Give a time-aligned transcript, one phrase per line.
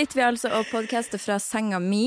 [0.00, 2.06] Sitter vi altså og podcaster fra senga mi.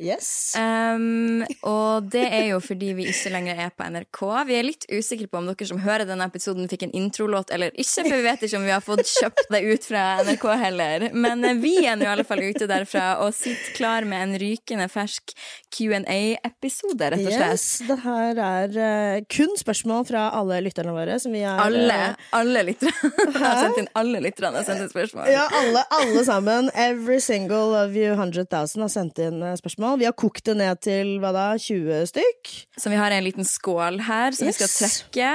[0.00, 0.54] Yes.
[0.56, 4.20] Um, og det er jo fordi vi ikke lenger er på NRK.
[4.48, 7.74] Vi er litt usikre på om dere som hører denne episoden, fikk en introlåt eller
[7.76, 11.06] ikke, for vi vet ikke om vi har fått kjøpt det ut fra NRK heller.
[11.12, 14.34] Men eh, vi er nå i alle fall ute derfra og sitter klar med en
[14.40, 15.34] rykende fersk
[15.72, 17.52] Q&A-episode, rett og slett.
[17.52, 21.98] Yes, det her er uh, kun spørsmål fra alle lytterne våre som vi er Alle,
[22.08, 25.28] eh, alle lytterne har sendt inn Alle lytterne har sendt inn spørsmål.
[25.32, 26.72] ja, alle, alle sammen.
[26.74, 29.98] Every single of you 100 000 har sendt inn eh, spørsmål.
[29.98, 32.50] Vi har kokt det ned til hva da, 20 stykk.
[32.78, 35.30] Så vi har en liten skål her som vi skal trekke.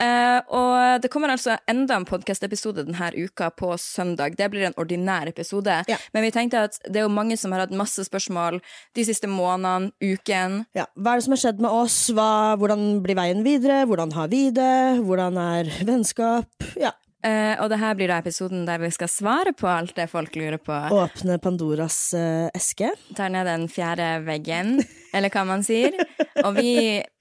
[0.00, 4.36] Uh, og det kommer altså enda en podkast-episode denne uka på søndag.
[4.36, 5.82] Det blir en ordinær episode.
[5.88, 5.98] Ja.
[6.12, 8.60] Men vi tenkte at det er jo mange som har hatt masse spørsmål
[8.96, 10.64] de siste månedene, uken.
[10.76, 11.98] Ja, Hva er det som har skjedd med oss?
[12.14, 13.84] Hva, hvordan blir veien videre?
[13.88, 15.02] Hvordan har vi det?
[15.04, 16.48] Hvordan er vennskap?
[16.80, 16.94] Ja.
[17.20, 20.36] Eh, og det her blir da episoden der vi skal svare på alt det folk
[20.40, 20.72] lurer på.
[20.96, 22.94] Åpne Pandoras uh, eske.
[23.16, 24.78] Tar ned den fjerde veggen,
[25.16, 25.96] eller hva man sier.
[26.40, 26.72] Og vi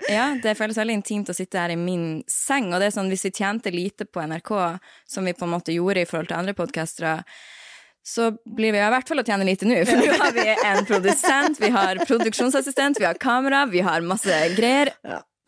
[0.10, 2.72] Ja, det føles veldig intimt å sitte her i min seng.
[2.72, 4.54] Og det er sånn, hvis vi tjente lite på NRK,
[5.06, 7.20] som vi på en måte gjorde i forhold til andre podkastere,
[8.10, 9.82] så blir vi i hvert fall å tjene lite nå.
[9.86, 14.40] For nå har vi en produsent, vi har produksjonsassistent, vi har kamera, vi har masse
[14.56, 14.96] greier.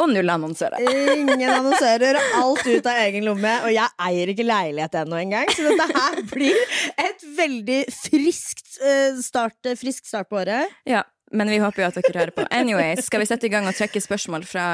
[0.02, 0.82] Og null annonsører.
[1.14, 3.52] Ingen annonsører, alt ut av egen lomme.
[3.68, 9.20] Og jeg eier ikke leilighet ennå engang, så dette her blir et veldig friskt eh,
[9.22, 10.74] start, frisk start på året.
[10.90, 12.48] Ja, men vi håper jo at dere hører på.
[12.52, 14.66] Anyway, skal vi sette i gang og trekke spørsmål fra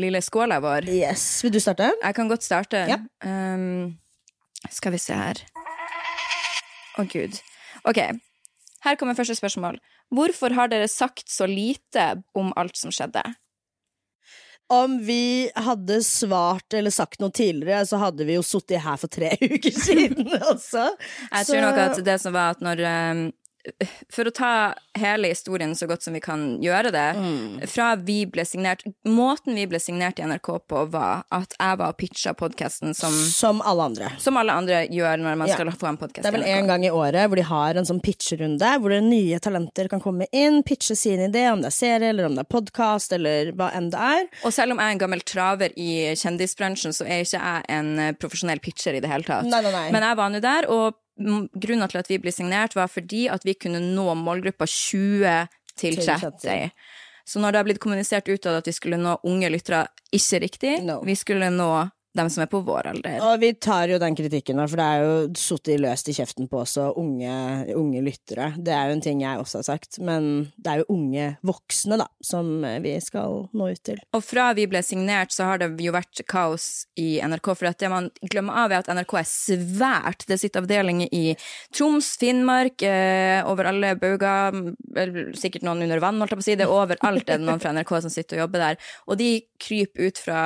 [0.00, 0.88] lille skåla vår?
[0.88, 1.90] Yes, Vil du starte?
[2.00, 2.84] Jeg kan godt starte.
[2.88, 3.00] Ja.
[3.26, 3.98] Um,
[4.70, 5.42] skal vi se her.
[7.00, 7.36] Å, gud.
[7.88, 8.00] Ok,
[8.84, 9.78] her kommer første spørsmål.
[10.14, 13.22] Hvorfor har dere sagt så lite om alt som skjedde?
[14.70, 19.10] Om vi hadde svart eller sagt noe tidligere, så hadde vi jo sittet her for
[19.10, 20.84] tre uker siden også.
[21.26, 23.24] Jeg tror nok at det som var at når um,
[24.10, 24.50] For å ta
[24.96, 27.66] hele historien så godt som vi kan gjøre det Mm.
[27.68, 31.88] Fra vi ble signert Måten vi ble signert i NRK på, var at jeg var
[31.92, 34.10] og pitcha podkasten som, Som alle andre.
[34.22, 35.54] som alle andre gjør når man Ja.
[35.54, 36.22] skal få en podkast.
[36.22, 39.02] Det er vel en gang i året hvor de har en sånn pitcherunde, hvor det
[39.02, 42.46] nye talenter kan komme inn, pitche sin idé, om det er serie, eller om det
[42.46, 44.26] er podkast, eller hva enn det er.
[44.44, 47.98] Og selv om jeg er en gammel traver i kjendisbransjen, så er ikke jeg en
[47.98, 49.44] eh, profesjonell pitcher i det hele tatt.
[49.44, 49.90] Nei, nei, nei.
[49.90, 53.44] Men jeg var nå der, og grunnen til at vi ble signert, var fordi at
[53.46, 56.32] vi kunne nå målgruppa 20 til Til 30.
[56.42, 56.70] 30.
[57.30, 60.72] Så når det har blitt kommunisert utad at vi skulle nå unge lyttere, ikke riktig.
[60.82, 60.98] No.
[61.06, 61.70] Vi skulle nå
[62.16, 63.18] dem som er på vår alder.
[63.22, 66.48] Og vi tar jo den kritikken, da, for det er jo sittet løst i kjeften
[66.50, 67.34] på oss og unge,
[67.78, 68.50] unge lyttere.
[68.58, 72.00] Det er jo en ting jeg også har sagt, men det er jo unge voksne,
[72.00, 72.50] da, som
[72.82, 74.00] vi skal nå ut til.
[74.16, 76.68] Og fra vi ble signert, så har det jo vært kaos
[76.98, 77.52] i NRK.
[77.54, 80.26] For det man glemmer av, er at NRK er svært.
[80.26, 81.36] Det sitter avdelinger i
[81.76, 84.74] Troms, Finnmark, eh, over alle bauger,
[85.38, 86.58] sikkert noen under vann, holdt jeg på å si.
[86.58, 88.92] Det er overalt er det noen fra NRK som sitter og jobber der.
[89.06, 90.40] Og de kryper ut fra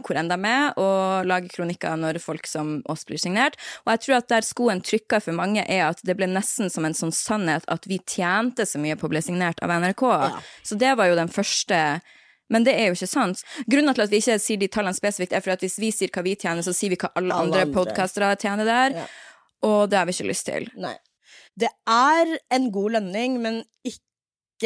[0.00, 3.58] hvor enn de er, og lager kronikker når folk som oss blir signert.
[3.84, 6.86] Og jeg tror at der skoen trykker for mange, er at det ble nesten som
[6.88, 10.06] en sånn sannhet at vi tjente så mye på å bli signert av NRK.
[10.66, 11.82] Så det var jo den første
[12.50, 13.44] men det er jo ikke sant.
[13.70, 16.10] Grunnen til at vi ikke sier de tallene spesifikt, er for at hvis vi sier
[16.10, 17.74] hva vi tjener, så sier vi hva alle, Alle andre, andre.
[17.76, 18.96] podkastere tjener der.
[18.98, 19.04] Ja.
[19.68, 20.66] Og det har vi ikke lyst til.
[20.82, 20.96] Nei.
[21.60, 24.02] Det er en god lønning, men ikke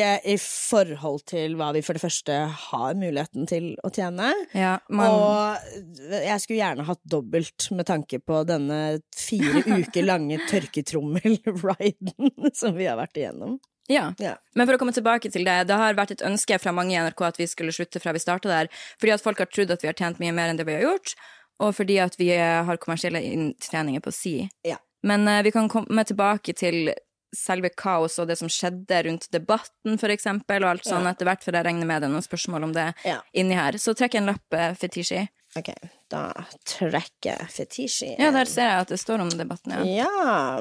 [0.02, 4.32] i forhold til hva vi for det første har muligheten til å tjene.
[4.56, 8.80] Ja, man, Og jeg skulle gjerne hatt dobbelt med tanke på denne
[9.16, 13.60] fire uker lange tørketrommel-riden som vi har vært igjennom.
[13.88, 14.10] ja.
[14.18, 14.34] Ja.
[14.54, 17.00] Men for å komme tilbake til det, det har vært et ønske fra mange i
[17.00, 19.84] NRK at vi skulle slutte fra vi starta der, fordi at folk har trodd at
[19.84, 21.14] vi har tjent mye mer enn det vi har gjort,
[21.62, 24.36] og fordi at vi har kommersielle inntjeninger på si.
[24.66, 24.80] Ja.
[25.04, 26.88] Men uh, vi kan komme tilbake til
[27.34, 31.12] selve kaos og det som skjedde rundt debatten, for eksempel, og alt sånn Ja.
[31.12, 33.20] etter hvert, for jeg regner med det er noen spørsmål om det Ja.
[33.34, 33.72] inni her.
[33.72, 35.28] Så trekk en lapp, eh, Fetishi.
[35.56, 35.68] Ok,
[36.10, 36.32] da
[36.66, 38.16] trekker Fetishi fetisji.
[38.18, 40.04] Ja, der ser jeg at det står om debatten, ja.
[40.04, 40.58] Ja.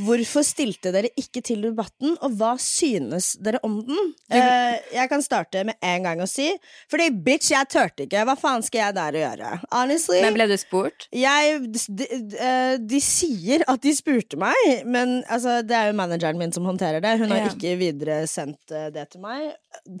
[0.00, 4.12] Hvorfor stilte dere ikke til debatten, og hva synes dere om den?
[4.32, 6.46] Uh, jeg kan starte med en gang å si
[6.90, 8.22] Fordi bitch, jeg turte ikke.
[8.28, 9.50] Hva faen skal jeg der å gjøre?
[9.72, 10.22] Honestly.
[10.24, 11.08] Men ble du spurt?
[11.12, 12.08] Jeg, de,
[12.40, 16.66] eh, de sier at de spurte meg, men altså, det er jo manageren min som
[16.68, 17.18] håndterer det.
[17.20, 17.52] Hun har yeah.
[17.52, 19.52] ikke videresendt sendt det til meg.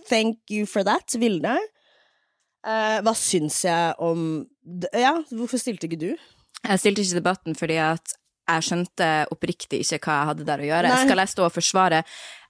[0.08, 1.56] Thank you for that, Vilde.
[2.62, 4.44] Uh, hva syns jeg om
[4.94, 6.10] Ja, hvorfor stilte ikke du?
[6.62, 8.14] Jeg stilte ikke debatten fordi at
[8.48, 10.88] jeg skjønte oppriktig ikke hva jeg hadde der å gjøre.
[10.94, 11.04] Nei.
[11.06, 12.02] Skal jeg stå og forsvare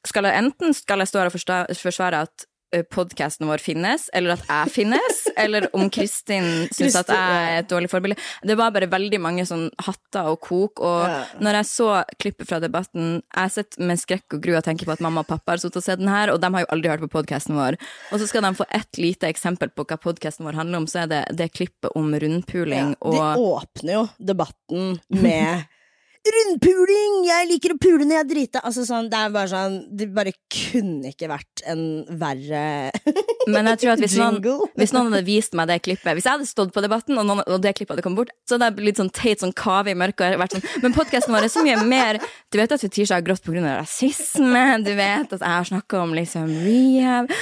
[0.06, 1.36] skal jeg, Enten skal jeg stå og
[1.78, 2.46] forsvare at
[2.88, 7.18] podkasten vår finnes, eller at jeg finnes, eller om Kristin syns at jeg
[7.50, 8.16] er et dårlig forbilde.
[8.48, 11.18] Det var bare veldig mange sånn hatter og kok, og Ja.
[11.44, 14.94] når jeg så klippet fra debatten Jeg sitter med skrekk og gru og tenker på
[14.96, 16.88] at mamma og pappa har sittet og sett den her, og de har jo aldri
[16.94, 17.76] hørt på podkasten vår.
[18.10, 21.04] Og så skal de få ett lite eksempel på hva podkasten vår handler om, så
[21.04, 25.66] er det det klippet om rundpuling De og åpner jo debatten med
[26.22, 27.14] Rundpuling!
[27.26, 28.60] Jeg liker å pule når jeg er drita.
[28.62, 31.82] Altså sånn, det er bare sånn Det bare kunne ikke vært en
[32.20, 32.92] verre
[33.52, 34.38] Men jeg tror at hvis noen,
[34.78, 37.42] hvis noen hadde vist meg det klippet Hvis jeg hadde stått på debatten, og, noen,
[37.42, 39.98] og det klippet hadde kommet bort, så hadde jeg blitt sånn teit sånn kave i
[39.98, 40.36] mørket.
[40.36, 40.66] og vært Sånn.
[40.84, 42.22] Men podkasten vår er så mye mer
[42.52, 43.62] Du vet at Fetisha har grått pga.
[43.80, 44.64] rasisme.
[44.86, 47.32] Du vet at jeg har snakka om liksom rehab.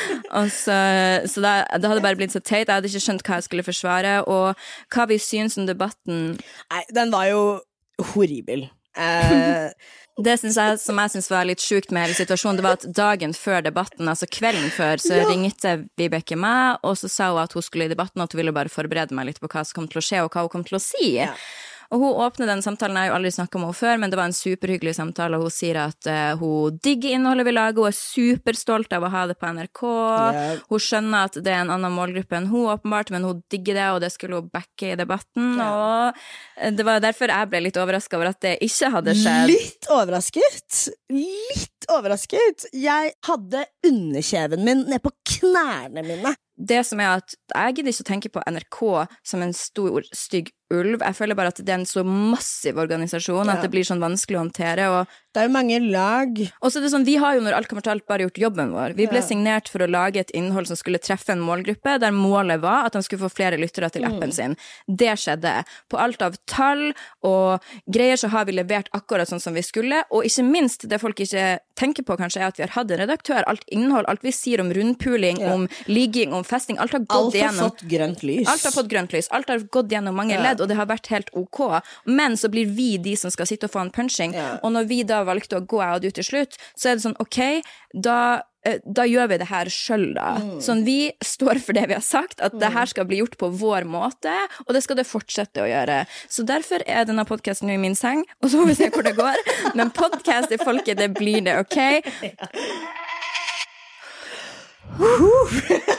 [0.40, 0.78] Og så
[1.28, 2.68] så da, det hadde bare blitt så teit.
[2.68, 4.20] Jeg hadde ikke skjønt hva jeg skulle forsvare.
[4.24, 4.54] Og
[4.94, 6.38] hva vi syns om debatten
[6.70, 7.42] Nei, den var jo
[8.12, 8.68] horribel.
[8.98, 9.70] Eh,
[10.20, 13.32] Det jeg, som jeg syns var litt sjukt med hele situasjonen, det var at dagen
[13.32, 17.64] før debatten, altså kvelden før, så ringte Vibeke meg, og så sa hun at hun
[17.64, 20.02] skulle i debatten, at hun ville bare forberede meg litt på hva som kom til
[20.02, 21.14] å skje, og hva hun kom til å si.
[21.16, 21.32] Ja.
[21.90, 24.18] Og hun åpner den samtalen, jeg har jo aldri snakka med henne før, men det
[24.20, 27.90] var en superhyggelig samtale, og hun sier at uh, hun digger innholdet vi lager, hun
[27.90, 29.82] er superstolt av å ha det på NRK.
[30.36, 30.60] yeah.
[30.70, 33.88] Hun skjønner at det er en annen målgruppe enn hun, åpenbart, men hun digger det,
[33.96, 35.58] og det skulle hun backe i debatten.
[35.64, 36.20] Og
[36.60, 39.50] eh, det var derfor jeg ble litt overraska over at det ikke hadde skjedd.
[39.50, 40.84] litt overrasket.
[41.10, 42.68] Litt overrasket.
[42.76, 45.10] Jeg hadde underkjeven min ned på
[45.40, 46.36] knærne mine.
[46.60, 48.80] det som er at jeg gidder ikke å tenke på NRK
[49.26, 51.00] som en stor, stygg ulv.
[51.02, 53.52] Jeg føler bare at det er en så massiv organisasjon Ja.
[53.52, 54.88] at det blir sånn vanskelig å håndtere.
[55.00, 56.38] Og, Det er jo mange lag.
[56.60, 58.34] og så er det sånn, vi har jo når alt kommer til alt bare gjort
[58.38, 58.94] jobben vår.
[58.96, 59.22] Vi ble Ja.
[59.22, 62.92] signert for å lage et innhold som skulle treffe en målgruppe, der målet var at
[62.94, 64.12] de skulle få flere lyttere til Mm.
[64.16, 64.56] appen sin.
[64.88, 65.64] Det skjedde.
[65.88, 70.02] På alt av tall og greier så har vi levert akkurat sånn som vi skulle,
[70.10, 72.98] og ikke minst, det folk ikke tenker på kanskje, er at vi har hatt en
[72.98, 73.44] redaktør.
[73.46, 75.52] Alt innhold, alt vi sier om rundpuling, Ja.
[75.54, 77.70] om ligging, om festing, alt har gått Alt har igjennom.
[77.70, 78.48] fått grønt lys.
[78.48, 79.28] Alt har fått grønt lys.
[79.30, 80.42] Alt har gått gjennom mange Ja.
[80.60, 81.80] Og det har vært helt ok.
[82.10, 84.36] Men så blir vi de som skal sitte og få en punching.
[84.36, 84.58] Ja.
[84.64, 87.38] Og når vi da valgte å gå, du, til slutt, så er det sånn ok,
[88.06, 88.18] da
[88.66, 90.34] eh, da gjør vi det her sjøl, da.
[90.42, 90.60] Mm.
[90.64, 93.50] Sånn, vi står for det vi har sagt, at det her skal bli gjort på
[93.60, 94.34] vår måte,
[94.66, 96.02] og det skal det fortsette å gjøre.
[96.28, 99.06] Så derfor er denne podkasten nå i min seng, og så får vi se hvor
[99.06, 99.38] det går.
[99.78, 101.78] Men podkast i folket, det blir det, OK?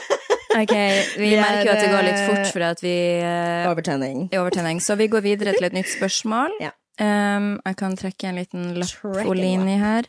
[0.52, 0.72] Ok,
[1.18, 2.94] vi er, merker jo at det går litt eh, fort fordi at vi
[3.24, 4.26] eh, Overtenning.
[4.36, 4.80] overtenning.
[4.84, 6.58] Så vi går videre til et nytt spørsmål.
[6.60, 6.72] Ja.
[7.00, 10.08] Um, jeg kan trekke en liten lapp for en her.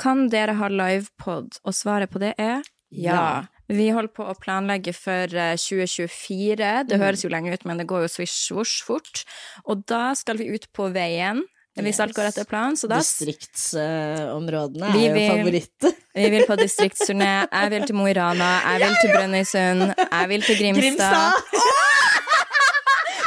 [0.00, 1.60] Kan dere ha livepod?
[1.64, 3.44] Og svaret på det er ja.
[3.72, 6.84] Vi holder på å planlegge for eh, 2024.
[6.90, 7.04] Det Mm.
[7.06, 9.22] høres jo lenge ut, men det går jo svisj svosj fort.
[9.64, 11.40] Og da skal vi ut på veien,
[11.80, 12.76] hvis alt går etter planen.
[12.76, 15.92] Så da Distriktsområdene Vi er jo favoritt favoritter.
[16.20, 17.32] vi vil på distriktsturné.
[17.52, 18.50] Jeg vil til Mo i Rana.
[18.72, 19.82] Jeg vil til Brønnøysund.
[19.96, 20.82] Jeg vil til Grimstad.
[20.82, 21.32] Grimstad!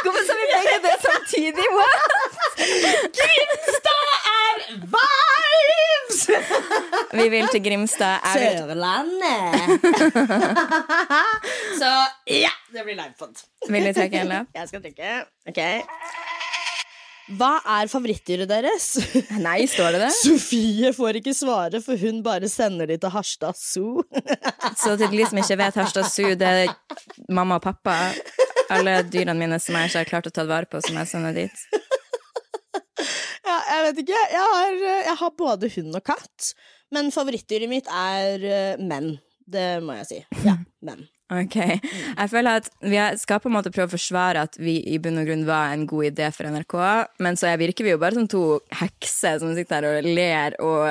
[0.05, 1.65] Hvorfor sa vi begge det samtidig?
[1.77, 2.01] What?
[3.17, 4.05] Grimstad
[4.35, 4.55] er
[4.93, 6.19] vibes!
[7.13, 8.17] Vi vil til Grimstad.
[8.37, 9.45] Vil Sørlandet.
[11.81, 11.91] Så
[12.29, 13.33] ja, det blir livepod.
[13.69, 14.53] Vil du trekke en lapp?
[14.55, 15.09] Jeg skal trekke.
[15.49, 15.61] Ok.
[17.33, 18.91] Hva er favorittdyret deres?
[19.45, 20.11] Nei, står det det?
[20.25, 24.03] Sofie får ikke svare, for hun bare sender de til Harstad Zoo.
[24.81, 26.75] Så til de som ikke vet Harstad Zoo, det er
[27.33, 27.97] mamma og pappa.
[28.73, 31.35] Alle dyrene mine som jeg ikke har klart å ta vare på, som jeg sender
[31.37, 31.65] dit.
[33.45, 34.21] Ja, jeg vet ikke.
[34.31, 34.79] Jeg har,
[35.09, 36.53] jeg har både hund og katt,
[36.93, 39.15] men favorittdyret mitt er eh, menn.
[39.45, 40.21] Det må jeg si.
[40.45, 40.55] Ja,
[40.85, 41.01] menn.
[41.33, 41.55] Ok.
[41.57, 45.17] Jeg føler at vi skal på en måte prøve å forsvare at vi i bunn
[45.17, 46.75] og grunn var en god idé for NRK,
[47.25, 48.43] men så virker vi jo bare som to
[48.77, 50.81] hekser som sitter her og ler og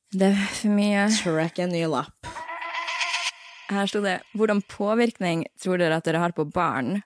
[0.09, 1.03] Det er for mye.
[1.21, 2.29] Track en ny lapp.
[3.69, 7.03] Her sto det 'Hvordan påvirkning tror dere at dere har på barn?'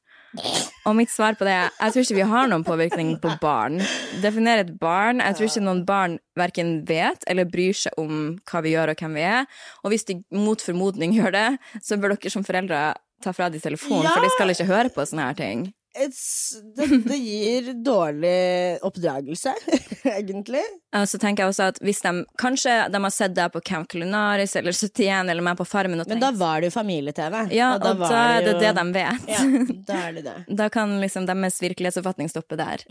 [0.87, 3.79] Og mitt svar på det er jeg tror ikke vi har noen påvirkning på barn.
[4.23, 5.19] Definere et barn.
[5.19, 8.97] Jeg tror ikke noen barn verken vet eller bryr seg om hva vi gjør og
[8.97, 9.47] hvem vi er.
[9.85, 13.61] Og hvis de mot formodning gjør det, så bør dere som foreldre ta fra de
[13.61, 14.11] telefonen, Ja!
[14.15, 15.75] for de skal ikke høre på sånne her ting.
[15.93, 19.53] Det, det gir dårlig oppdragelse,
[20.19, 20.63] egentlig.
[20.97, 23.89] Og så tenker jeg også at hvis de Kanskje de har sett deg på Camp
[23.93, 27.37] Culinaris eller 71 eller meg på Farmen og Men da var det jo familie-TV.
[27.55, 29.29] Ja, og da, var er det jo- det de vet.
[29.29, 29.45] Ja,
[29.93, 30.37] da er det det.
[30.63, 32.85] Da kan liksom deres virkelighetsoppfatning stoppe der.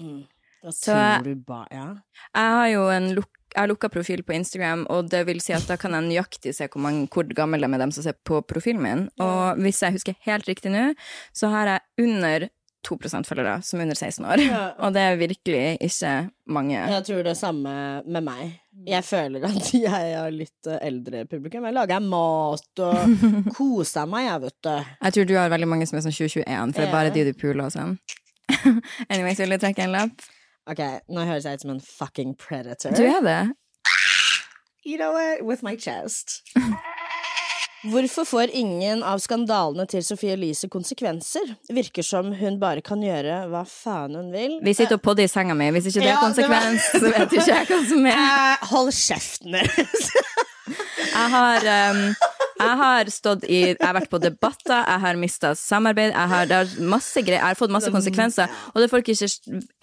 [0.61, 1.63] Da Så- tror du ba...
[1.73, 1.87] Ja.
[2.37, 5.51] Jeg har jo en lukk jeg har lukka profil på Instagram, og det vil si
[5.51, 8.15] at da kan jeg nøyaktig se hvor, mange, hvor gammel de er, dem som ser
[8.23, 9.01] på profilen min.
[9.19, 10.85] Og hvis jeg husker helt riktig nå,
[11.35, 12.45] så har jeg under
[12.87, 14.43] 2% følgere som er under 16 år.
[14.45, 14.61] Ja.
[14.83, 16.13] Og det er virkelig ikke
[16.51, 16.77] mange.
[16.79, 18.57] Jeg tror det samme med meg.
[18.87, 21.67] Jeg føler at jeg har litt eldre publikum.
[21.69, 23.25] Jeg lager mat og
[23.57, 24.73] koser meg, jeg, vet du.
[25.05, 27.25] Jeg tror du har veldig mange som er sånn 2021, for det er bare de
[27.29, 27.97] du puler og sånn.
[29.07, 30.29] Anyways, vil du trekke en lapp?
[30.69, 32.93] Ok, nå høres jeg ut som en fucking predator.
[32.95, 33.41] Du er det.
[34.85, 35.43] You know what?
[35.45, 36.41] With my chest.
[37.81, 41.55] Hvorfor får ingen av skandalene til Sophie Elise konsekvenser?
[41.73, 44.59] Virker som hun bare kan gjøre hva faen hun vil.
[44.61, 45.71] Vi sitter og podder i senga mi.
[45.73, 48.19] Hvis ikke det er Ja, det var- konsekvens, så vet ikke jeg hva som er.
[48.21, 50.11] Eh, hold kjeften deres!
[51.11, 52.15] Jeg har, um,
[52.61, 56.45] jeg har stått i Jeg har vært på debatter, jeg har mista samarbeid, jeg har,
[56.47, 58.47] har masse greier, jeg har fått masse konsekvenser.
[58.71, 59.27] Og det folk ikke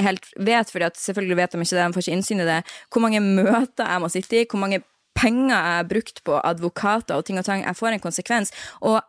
[0.01, 3.05] helt vet, for selvfølgelig vet de ikke det, de får ikke innsyn i det, hvor
[3.05, 4.81] mange møter jeg må sitte i, hvor mange
[5.19, 7.65] penger jeg har brukt på advokater og ting og tang.
[7.67, 8.55] Jeg får en konsekvens.
[8.81, 9.01] Og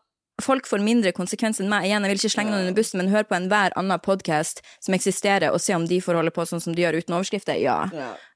[0.43, 1.87] folk får mindre konsekvens enn meg.
[1.87, 4.95] Igjen, jeg vil ikke slenge noen under bussen, men hør på enhver annen podkast som
[4.97, 7.59] eksisterer, og se om de får holde på sånn som de gjør uten overskrifter.
[7.61, 7.81] Ja.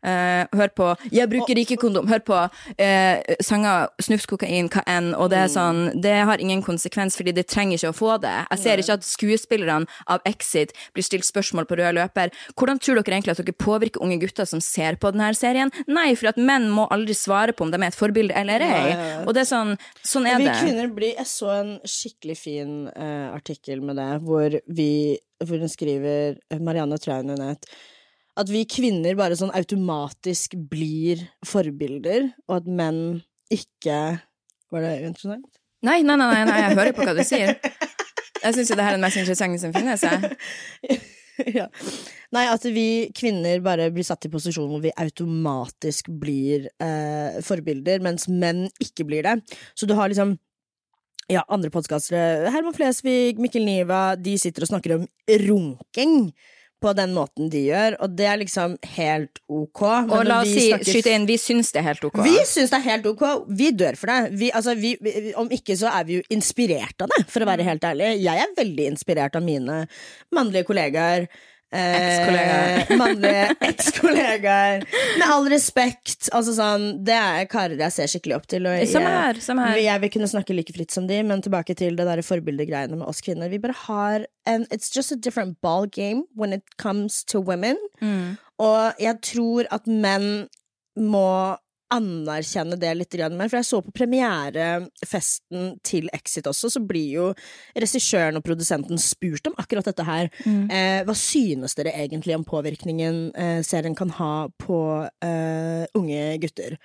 [0.03, 2.07] Eh, hør på 'Jeg bruker ikke kondom'.
[2.11, 5.13] Hør på uh, sanger 'Snufs kokain', hva enn.
[5.15, 8.35] Og det er sånn Det har ingen konsekvens, fordi de trenger ikke å få det.
[8.51, 12.31] Jeg ser ikke at skuespillerne av Exit blir stilt spørsmål på rød løper.
[12.55, 15.71] Hvordan tror dere egentlig at dere påvirker unge gutter som ser på denne serien?
[15.87, 19.23] Nei, for at menn må aldri svare på om de er et forbilde eller ei.
[19.23, 20.59] Og det er sånn Sånn er Vi det.
[20.59, 25.69] kvinner blir Jeg så en skikkelig fin uh, artikkel med det, hvor vi Hvor hun
[25.69, 27.65] skriver Marianne Traunen het
[28.39, 33.03] at vi kvinner bare sånn automatisk blir forbilder, og at menn
[33.53, 33.99] ikke
[34.73, 35.59] Var det interessant?
[35.85, 37.51] Nei, nei, nei, nei, nei, jeg hører på hva du sier.
[38.41, 40.01] Jeg syns jo det her er den mest interessante som finnes.
[40.01, 40.95] Jeg.
[41.59, 41.67] ja.
[42.33, 48.01] Nei, at vi kvinner bare blir satt i posisjon hvor vi automatisk blir eh, forbilder,
[48.01, 49.35] mens menn ikke blir det.
[49.77, 50.33] Så du har liksom
[51.31, 55.05] ja, andre podkastere, Herman Flesvig, Mikkel Niva, de sitter og snakker om
[55.45, 56.17] runking
[56.83, 59.81] på den måten de gjør, og det er liksom helt ok.
[60.09, 62.19] Men Og la oss si, snakker- skyte inn, vi syns det er helt ok.
[62.25, 63.23] vi syns det er helt ok.
[63.47, 64.33] Vi dør for det.
[64.41, 64.91] Vi, altså, vi,
[65.39, 68.11] om ikke så er vi jo inspirert av det, for å være helt ærlig.
[68.25, 69.85] Jeg er veldig inspirert av mine
[70.35, 71.29] mannlige kollegaer.
[71.73, 72.97] Eh, Ekskollegaer.
[73.01, 74.83] mannlige ekskollegaer.
[75.17, 76.29] Med all respekt.
[76.31, 78.67] Altså sånn, det er karer jeg ser skikkelig opp til.
[78.69, 79.77] Jeg- her, som her.
[79.81, 83.07] Jeg vil kunne snakke like fritt som de, men tilbake til det der forbildegreiene med
[83.09, 83.49] oss kvinner.
[83.49, 87.77] Vi bare har en It's just a different ball game when it comes to women.
[88.01, 88.37] Mm.
[88.59, 90.47] Og jeg tror at menn
[90.99, 91.57] må
[91.93, 93.49] anerkjenne det litt mer.
[93.49, 97.29] For jeg så på premierefesten til Exit også, så blir jo
[97.77, 100.31] regissøren og produsenten spurt om akkurat dette her.
[100.73, 104.79] Eh, hva synes dere egentlig om påvirkningen eh, serien kan ha på
[105.25, 106.77] eh, unge gutter?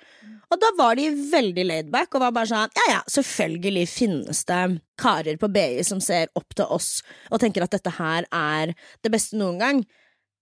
[0.49, 4.63] Og da var de veldig laidback og var bare sånn ja ja, selvfølgelig finnes det
[4.99, 8.73] karer på BI som ser opp til oss og tenker at dette her er
[9.05, 9.83] det beste noen gang,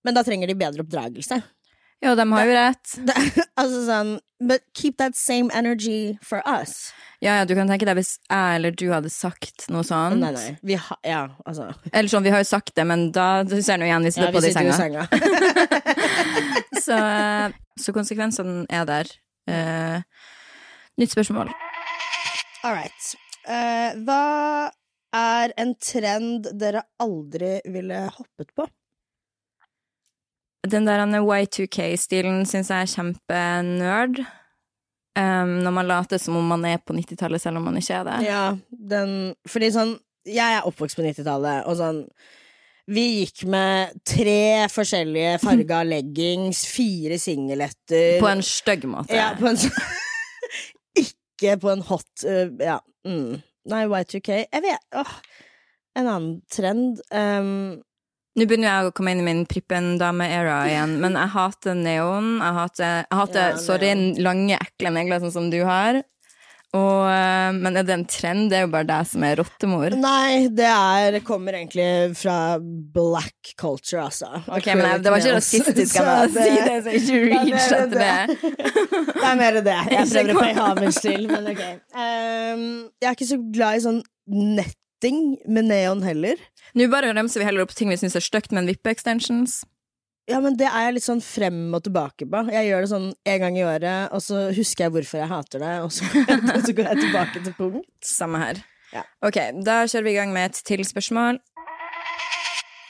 [0.08, 1.42] men da trenger de bedre oppdragelse.
[2.06, 2.96] Jo, de har jo rett.
[3.58, 6.92] Altså sånn But keep that same energy for us.
[7.26, 10.20] Ja, ja, du kan tenke deg hvis jeg eller du hadde sagt noe sånt.
[10.22, 10.52] Nei, nei.
[10.62, 11.72] Vi ha, Ja, altså.
[11.90, 14.36] Eller sånn, vi har jo sagt det, men da ser du igjen vi sitter Ja,
[14.36, 14.78] på det i senga.
[14.78, 15.08] senga.
[16.88, 16.98] Så,
[17.82, 19.10] så konsekvensene er der.
[19.50, 19.98] Uh,
[21.02, 21.50] nytt spørsmål.
[22.64, 23.10] All right.
[23.48, 24.22] Uh, hva
[25.18, 28.70] er en trend dere aldri ville hoppet på?
[30.66, 34.24] Den der Y2K-stilen syns jeg er kjempenerd.
[35.18, 38.04] Um, når man later som om man er på 90-tallet, selv om man ikke er
[38.06, 38.18] det.
[38.28, 39.96] Ja, den Fordi sånn
[40.28, 42.04] Jeg er oppvokst på 90-tallet, og sånn
[42.88, 49.12] vi gikk med tre forskjellige farga leggings, fire singeletter På en stygg måte.
[49.16, 49.60] Ja, på en
[51.04, 52.80] Ikke på en hot uh, Ja.
[53.08, 53.42] Mm.
[53.68, 55.18] Nei, Y2K Jeg vet åh,
[56.00, 57.82] En annen trend um,
[58.38, 62.36] Nå begynner jeg å komme inn i min Prippen-dame-era igjen, men jeg hater neon.
[62.44, 63.90] Jeg hater, jeg hater Ja, sorry,
[64.22, 66.04] lange, ekle negler sånn som du har.
[66.76, 68.50] Og, eh, men er det en trend?
[68.52, 69.96] Det er jo bare deg som er rottemor.
[69.98, 71.88] Nei, det er, kommer egentlig
[72.20, 74.30] fra black culture, altså.
[74.52, 77.72] Ok, men jeg- Det var ikke rasistisk av meg å si det, så ikke reach
[77.72, 78.28] er etter det.
[79.16, 79.80] Det er mer det.
[79.96, 81.64] Jeg prøver å pay homage til, men ok.
[81.96, 82.68] Um,
[83.02, 86.36] jeg er ikke så glad i sånn netting med neon heller.
[86.78, 89.64] Nå bare remser vi heller opp ting vi syns er stygt, en vippe-extensions.
[90.28, 92.42] Ja, men det er jeg litt sånn frem og tilbake på.
[92.52, 95.64] Jeg gjør det sånn en gang i året, og så husker jeg hvorfor jeg hater
[95.64, 96.10] det, og så,
[96.54, 97.88] og så går jeg tilbake til punkt.
[98.06, 98.60] Samme her.
[98.92, 99.06] Ja.
[99.26, 101.40] Ok, da kjører vi i gang med et til spørsmål.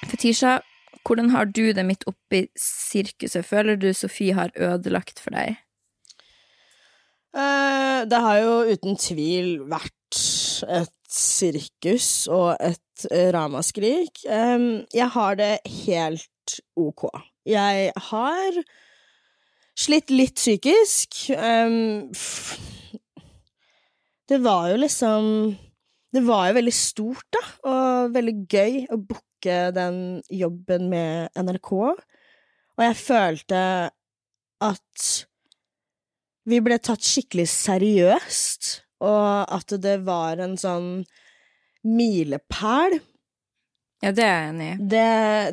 [0.10, 0.58] Fetisha,
[1.06, 3.46] hvordan har du det midt oppi sirkuset?
[3.46, 5.62] Føler du Sofie har ødelagt for deg?
[7.38, 9.94] Uh, det har jo uten tvil vært
[10.66, 14.24] et sirkus og et eh, ramaskrik.
[14.26, 15.54] Jeg har det
[15.86, 17.08] helt ok.
[17.48, 18.60] Jeg har
[19.78, 21.30] slitt litt psykisk.
[24.28, 25.30] Det var jo liksom
[26.12, 29.98] Det var jo veldig stort, da, og veldig gøy å booke den
[30.34, 31.72] jobben med NRK.
[32.78, 33.60] Og jeg følte
[34.64, 35.08] at
[36.48, 38.70] vi ble tatt skikkelig seriøst,
[39.04, 41.06] og at det var en sånn
[41.88, 42.98] milepæl.
[44.04, 44.74] Ja, det er jeg enig i.
[44.94, 45.06] Det,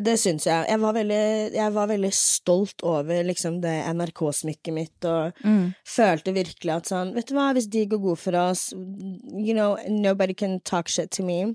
[0.04, 0.66] det syns jeg.
[0.68, 1.20] Jeg var, veldig,
[1.54, 5.70] jeg var veldig stolt over liksom det NRK-smykket mitt, og Mm.
[5.88, 9.78] følte virkelig at sånn Vet du hva, hvis de går god for oss, you know,
[9.88, 11.54] nobody can talk shit to me.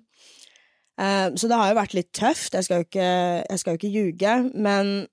[0.99, 3.77] Eh, så det har jo vært litt tøft, jeg skal jo ikke, jeg skal jo
[3.77, 5.07] ikke ljuge, men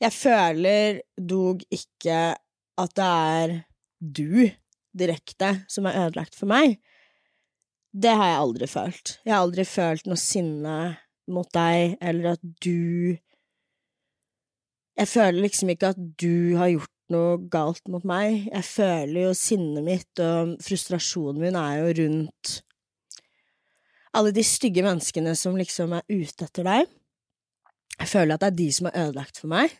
[0.00, 2.36] jeg føler dog ikke
[2.78, 3.56] at det er
[4.04, 4.50] du
[4.98, 6.78] direkte som er ødelagt for meg.
[7.96, 9.14] Det har jeg aldri følt.
[9.24, 10.76] Jeg har aldri følt noe sinne
[11.32, 13.16] mot deg, eller at du
[14.96, 18.46] Jeg føler liksom ikke at du har gjort noe galt mot meg.
[18.48, 22.54] Jeg føler jo sinnet mitt og frustrasjonen min er jo rundt
[24.16, 26.88] alle de stygge menneskene som liksom er ute etter deg.
[27.96, 29.72] Jeg føler at det er de som har ødelagt for meg.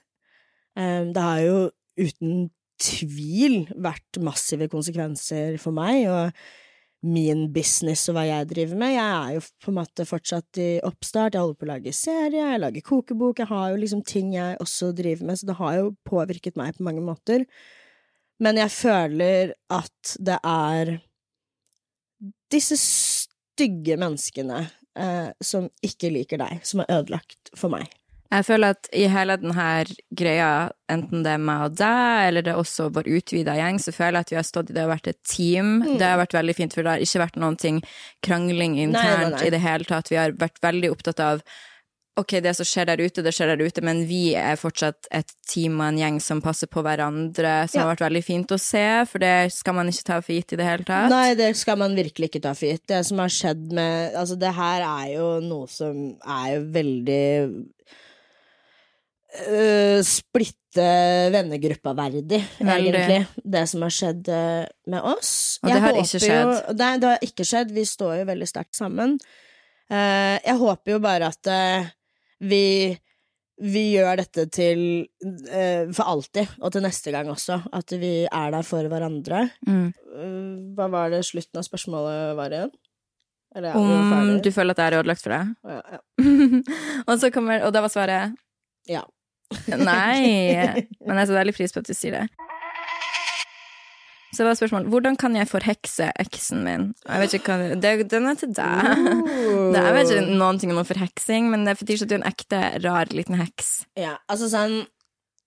[0.76, 1.56] Um, det har jo
[1.96, 2.50] uten
[2.82, 6.46] tvil vært massive konsekvenser for meg og
[7.06, 8.94] min business og hva jeg driver med.
[8.96, 12.44] Jeg er jo på en måte fortsatt i oppstart, jeg holder på å lage serie,
[12.52, 15.76] jeg lager kokebok, jeg har jo liksom ting jeg også driver med, så det har
[15.78, 17.46] jo påvirket meg på mange måter.
[18.42, 20.96] Men jeg føler at det er
[22.52, 24.64] disse stygge menneskene
[24.98, 27.88] eh, som ikke liker deg, som er ødelagt for meg.
[28.32, 29.66] Jeg føler at i hele denne
[30.18, 30.48] greia,
[30.90, 34.18] enten det er meg og deg, eller det er også vår utvida gjeng, så føler
[34.18, 35.76] jeg at vi har stått i det og vært et team.
[35.98, 37.80] Det har vært veldig fint, for det har ikke vært noen ting
[38.26, 39.46] krangling internt Nei, nei, nei.
[39.46, 40.10] i det hele tatt.
[40.10, 41.46] Vi har vært veldig opptatt av
[42.16, 45.34] Ok, det som skjer der ute, det skjer der ute, men vi er fortsatt et
[45.52, 47.82] team og en gjeng som passer på hverandre, som Ja.
[47.84, 50.56] har vært veldig fint å se, for det skal man ikke ta for gitt i
[50.56, 51.10] det hele tatt.
[51.12, 52.86] Nei, det skal man virkelig ikke ta for gitt.
[52.88, 57.66] Det som har skjedd med Altså, det her er jo noe som er veldig
[59.46, 60.86] øh, Splitte
[61.32, 62.92] vennegruppa verdig, Veldig.
[62.92, 63.42] egentlig.
[63.56, 65.32] Det som har skjedd øh, med oss.
[65.62, 66.52] Og det Jeg har ikke skjedd.
[66.52, 67.74] Jo, nei, det har ikke skjedd.
[67.76, 69.18] Vi står jo veldig sterkt sammen.
[69.86, 71.90] Uh, jeg håper jo bare at eh,
[72.42, 72.64] vi
[73.56, 74.80] vi gjør dette til
[75.24, 77.62] eh, for alltid, og til neste gang også.
[77.72, 79.46] At vi er der for hverandre.
[79.64, 79.86] Mm.
[80.76, 82.74] Hva var det slutten av spørsmålet var igjen?
[83.56, 85.54] Eller, ja, Om du føler at det er ødelagt for deg?
[85.64, 86.00] Ja, ja.
[87.08, 88.34] og så kommer Og da var svaret
[88.90, 89.06] Ja.
[89.70, 90.86] Nei.
[91.06, 92.26] Men jeg setter veldig pris på at du sier det.
[94.36, 96.90] Så det var spørsmål Hvordan kan jeg forhekse eksen min?
[97.06, 99.06] Jeg vet ikke hva det, Den er til deg.
[99.72, 102.28] Det, er vel ikke noen ting om forheksing, men det er at du er en
[102.28, 103.86] ekte, rar liten heks.
[103.96, 104.82] ja, altså sånn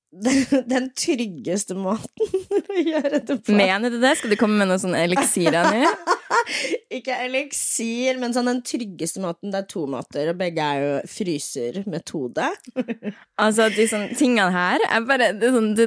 [0.26, 2.32] den, den tryggeste måten
[2.74, 4.16] å gjøre det på Mener du det?
[4.18, 5.92] Skal du komme med noen sånne eliksirer nå?
[7.00, 9.54] Ikke eliksir, men sånn den tryggeste måten.
[9.54, 12.52] Det er to måter, og begge er jo frysermetode.
[13.40, 15.86] Altså, de sånne tingene her er bare det sånn, det,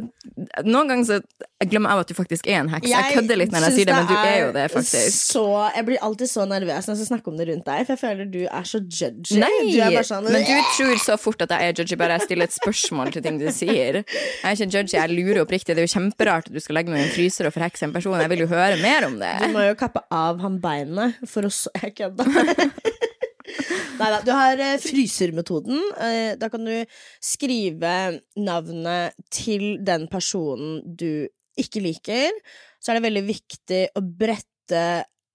[0.64, 2.88] Noen ganger så jeg glemmer jeg at du faktisk er en heks.
[2.90, 5.18] Jeg, kødder litt når jeg sier det, men du er jo det, faktisk.
[5.30, 5.42] Så,
[5.76, 8.30] jeg blir alltid så nervøs når jeg snakker om det rundt deg, for jeg føler
[8.32, 9.36] du er så judgy.
[9.38, 12.50] Nei, du sånn, men du tror så fort at jeg er judgy, bare jeg stiller
[12.50, 14.00] et spørsmål til ting du sier.
[14.02, 15.76] Jeg er ikke judgy, jeg lurer oppriktig.
[15.76, 17.94] Det er jo kjemperart at du skal legge meg i en fryser og forhekse en
[17.94, 18.18] person.
[18.18, 19.32] Jeg vil jo høre mer om det.
[19.44, 22.26] Du må jo kappe av han beinet for å så Jeg kødda.
[24.00, 24.18] Nei da.
[24.24, 25.78] Du har eh, frysermetoden.
[26.00, 26.74] Eh, da kan du
[27.22, 27.94] skrive
[28.40, 31.28] navnet til den personen du
[31.60, 32.32] ikke liker.
[32.80, 34.84] Så er det veldig viktig å brette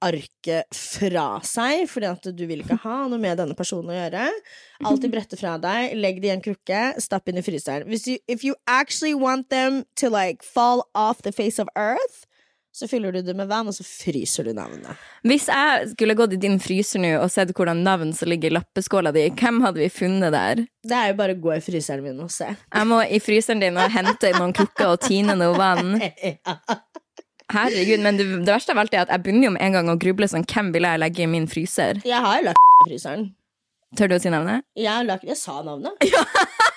[0.04, 4.28] arket fra seg, fordi at du vil ikke ha noe med denne personen å gjøre.
[4.86, 7.88] Alltid brette fra deg, legg det i en krukke, stapp inn i fryseren.
[7.90, 12.27] Hvis you, if you actually want them to like fall off the face of earth,
[12.78, 15.00] så fyller du det med vann, og så fryser du navnet.
[15.26, 18.58] Hvis jeg skulle gått i din fryser nå og sett hvordan navn som ligger i
[18.60, 20.62] lappeskåla di, hvem hadde vi funnet der?
[20.86, 22.52] Det er jo bare å gå i fryseren min og se.
[22.54, 25.98] Jeg må i fryseren din og hente noen krukker og tine noe vann.
[27.58, 29.90] Herregud, men det, det verste av alt er at jeg begynner jo med en gang
[29.90, 32.04] å gruble sånn, hvem vil jeg legge i min fryser?
[32.06, 33.30] Jeg har jo lagt i fryseren.
[33.98, 34.68] Tør du å si navnet?
[34.78, 35.98] Jeg, har lagt, jeg sa navnet.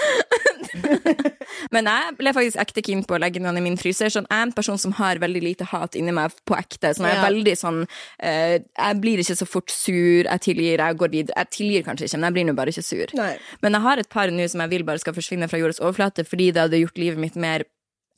[1.74, 4.10] Men jeg ble faktisk ekte keen på å legge noen i min fryser.
[4.12, 6.92] Sånn, jeg er en person som har veldig lite hat inni meg på ekte.
[6.96, 7.26] Sånn, jeg er Ja.
[7.28, 7.80] veldig sånn
[8.22, 10.24] eh, Jeg blir ikke så fort sur.
[10.24, 11.36] Jeg tilgir, jeg går videre.
[11.36, 13.06] Jeg tilgir kanskje ikke, men jeg blir nå bare ikke sur.
[13.18, 13.32] Nei.
[13.62, 16.24] Men jeg har et par nå som jeg vil bare skal forsvinne fra jordas overflate,
[16.26, 17.64] fordi det hadde gjort livet mitt mer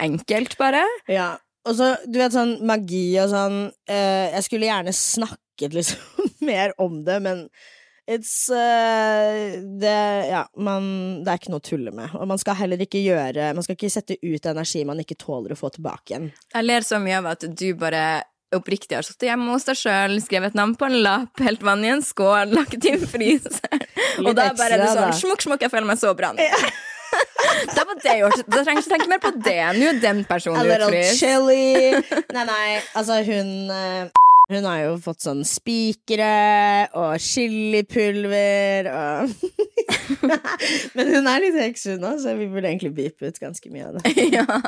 [0.02, 0.84] enkelt, bare.
[1.08, 1.36] Ja.
[1.64, 6.72] Og så, du vet sånn magi og sånn eh, Jeg skulle gjerne snakket liksom mer
[6.82, 7.44] om det, men
[8.10, 9.94] it's uh, det,
[10.28, 12.12] Ja, man Det er ikke noe å tulle med.
[12.18, 15.54] Og man skal heller ikke gjøre Man skal ikke sette ut energi man ikke tåler
[15.54, 16.28] å få tilbake igjen.
[16.54, 18.04] Jeg ler så mye av at du bare
[18.52, 21.84] oppriktig har sittet hjemme hos deg sjøl, skrevet et navn på en lapp, helt vann
[21.86, 23.86] i en skål, lagt inn fryseren.
[24.20, 26.44] Og da bare er det sånn smukk, smukk, jeg føler meg så bra nå.
[27.76, 28.40] Da var det gjort.
[28.48, 29.58] Da trenger jeg ikke tenke mer på det.
[29.76, 31.20] Nå er den A personen little utfryst.
[31.20, 32.22] chili.
[32.32, 39.36] Nei, nei, altså hun eh, Hun har jo fått sånn spikere og chilipulver og
[40.96, 43.90] Men hun er litt heks, hun òg, så vi burde egentlig beepe ut ganske mye
[43.90, 44.16] av det.
[44.36, 44.62] Ja.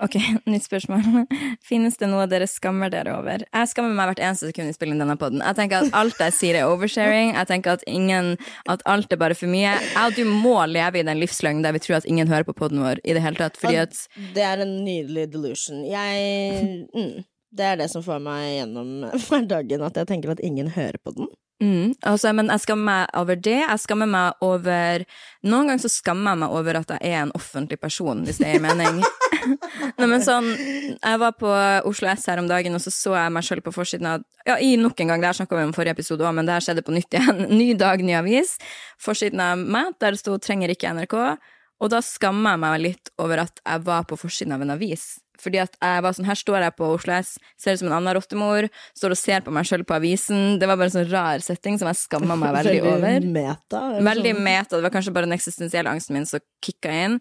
[0.00, 0.16] Ok,
[0.48, 1.26] nytt spørsmål.
[1.68, 3.42] Finnes det noe dere skammer dere over?
[3.44, 5.42] Jeg skammer meg hvert eneste sekund i spillet inn denne podden.
[5.44, 7.34] Jeg tenker at alt jeg sier er oversharing.
[7.36, 8.32] Jeg tenker at, ingen,
[8.72, 9.74] at alt er bare for mye.
[9.76, 12.56] Jeg og du må leve i den livsløgnen der vi tror at ingen hører på
[12.56, 13.60] podden vår i det hele tatt.
[13.60, 14.00] Fordi at
[14.36, 15.84] Det er en nydelig delusion.
[15.84, 18.90] Jeg mm, Det er det som får meg gjennom
[19.26, 21.30] hverdagen, at jeg tenker at ingen hører på den.
[21.60, 23.58] Mm, altså, men jeg skammer meg over det.
[23.58, 25.02] Jeg skammer meg over
[25.44, 28.54] Noen ganger så skammer jeg meg over at jeg er en offentlig person, hvis det
[28.54, 29.02] gir mening.
[29.98, 30.48] Nei, men sånn,
[30.94, 31.50] jeg var på
[31.88, 34.56] Oslo S her om dagen, og så så jeg meg sjøl på forsiden av Ja,
[34.56, 36.56] i nok en gang, det her snakka vi om i forrige episode òg, men det
[36.56, 37.44] her skjedde på nytt igjen.
[37.60, 38.56] Ny dag, ny avis.
[39.00, 41.36] Forsiden av meg, der det sto 'trenger ikke NRK'.
[41.80, 45.18] Og da skammer jeg meg litt over at jeg var på forsiden av en avis.
[45.40, 47.96] Fordi at jeg var sånn, Her står jeg på Oslo S, ser ut som en
[47.98, 50.58] annen rottemor, står og ser på meg sjøl på avisen.
[50.60, 53.26] Det var bare en sånn rar setting som jeg skamma meg veldig over.
[53.38, 53.80] meta.
[54.10, 54.44] Veldig sånn.
[54.46, 54.76] meta.
[54.76, 57.18] Det var kanskje bare den eksistensielle angsten min som kicka inn.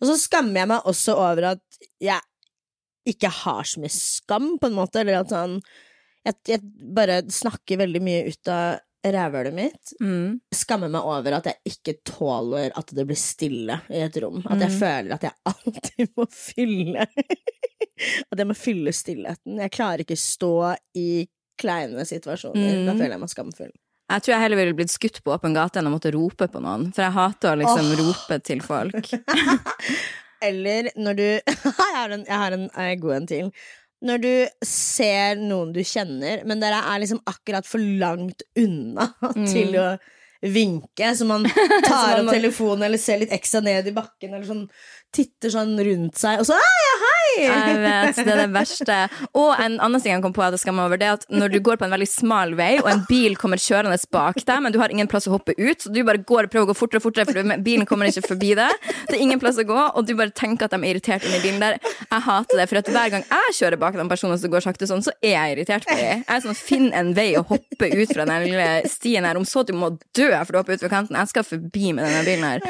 [0.00, 2.20] Og så skammer jeg meg også over at jeg
[3.08, 5.60] ikke har så mye skam, på en måte, eller at sånn
[6.20, 6.60] Jeg, jeg
[6.92, 9.92] bare snakker veldig mye ut av rævhølet mitt.
[10.00, 10.40] Mm.
[10.54, 14.42] Skammer meg over at jeg ikke tåler at det blir stille i et rom.
[14.46, 14.78] At jeg Mm.
[14.80, 17.06] føler at jeg alltid må fylle
[18.32, 19.58] At jeg må fylle stillheten.
[19.60, 21.28] Jeg klarer ikke stå i
[21.60, 22.80] kleine situasjoner.
[22.80, 22.86] Mm.
[22.88, 23.72] Da føler jeg meg skamfull.
[24.10, 26.62] Jeg tror jeg heller ville blitt skutt på åpen gate enn å måtte rope på
[26.64, 26.88] noen.
[26.96, 28.00] For jeg hater å liksom oh.
[28.00, 29.12] rope til folk.
[30.42, 33.50] Eller når du Jeg har en, jeg har en, en god en til.
[34.06, 34.30] Når du
[34.64, 39.10] ser noen du kjenner, men dere er liksom akkurat for langt unna
[39.52, 39.90] til å
[40.40, 41.44] vinke, så man
[41.84, 44.66] tar opp telefonen eller ser litt ekstra ned i bakken, eller sånn
[45.12, 47.09] titter sånn rundt seg, og så ja, ja, hei!
[47.38, 48.98] Jeg vet, det er det verste.
[49.38, 51.54] Og en annen ting jeg kom på at jeg skammer over, det er at når
[51.54, 54.74] du går på en veldig smal vei, og en bil kommer kjørende bak deg, men
[54.74, 56.76] du har ingen plass å hoppe ut, så du bare går og prøver å gå
[56.78, 58.88] fortere og fortere, for bilen kommer ikke forbi deg.
[59.08, 61.42] Det er ingen plass å gå, og du bare tenker at de er irritert inni
[61.44, 61.78] bilen der.
[61.80, 64.88] Jeg hater det, for at hver gang jeg kjører bak de personene som går sakte
[64.90, 66.24] sånn, så er jeg irritert på dem.
[66.24, 69.46] Jeg er sånn, finn en vei å hoppe ut fra den lille stien her, om
[69.48, 71.18] så du må dø for å hoppe ut fra kanten.
[71.20, 72.60] Jeg skal forbi med denne bilen her.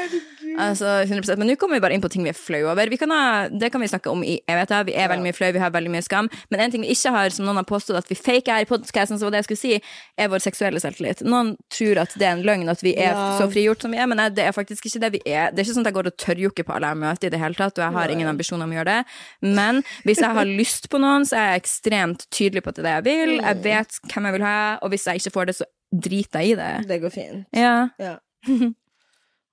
[0.59, 1.37] Altså, 100%.
[1.37, 2.89] Men nå kommer vi bare inn på ting vi er flau over.
[2.91, 4.83] Vi kan ha, det kan vi snakke om i evigheter.
[4.87, 6.29] Vi er veldig mye flau, vi har veldig mye skam.
[6.51, 8.69] Men en ting vi ikke har, som noen har påstått at vi faker her i
[8.69, 9.73] podkasten, som var det jeg skulle si,
[10.17, 11.23] er vår seksuelle selvtillit.
[11.27, 13.37] Noen tror at det er en løgn at vi er Ja.
[13.39, 15.51] så frigjort som vi er, men det er faktisk ikke det vi er.
[15.51, 17.39] Det er ikke sånn at jeg går og tørrjokker på alle jeg møter i det
[17.39, 19.05] hele tatt, og jeg har ingen ambisjoner om å gjøre det.
[19.41, 22.85] Men hvis jeg har lyst på noen, så er jeg ekstremt tydelig på at det
[22.85, 23.37] er det jeg vil.
[23.41, 26.51] Jeg vet hvem jeg vil ha, og hvis jeg ikke får det, så driter jeg
[26.51, 26.87] i det.
[26.87, 27.45] Det går fint.
[27.55, 27.89] Ja.
[27.99, 28.17] Ja.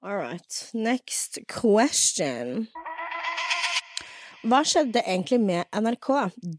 [0.03, 0.71] All right.
[0.73, 2.69] Next question.
[4.47, 6.09] Hva skjedde egentlig med NRK?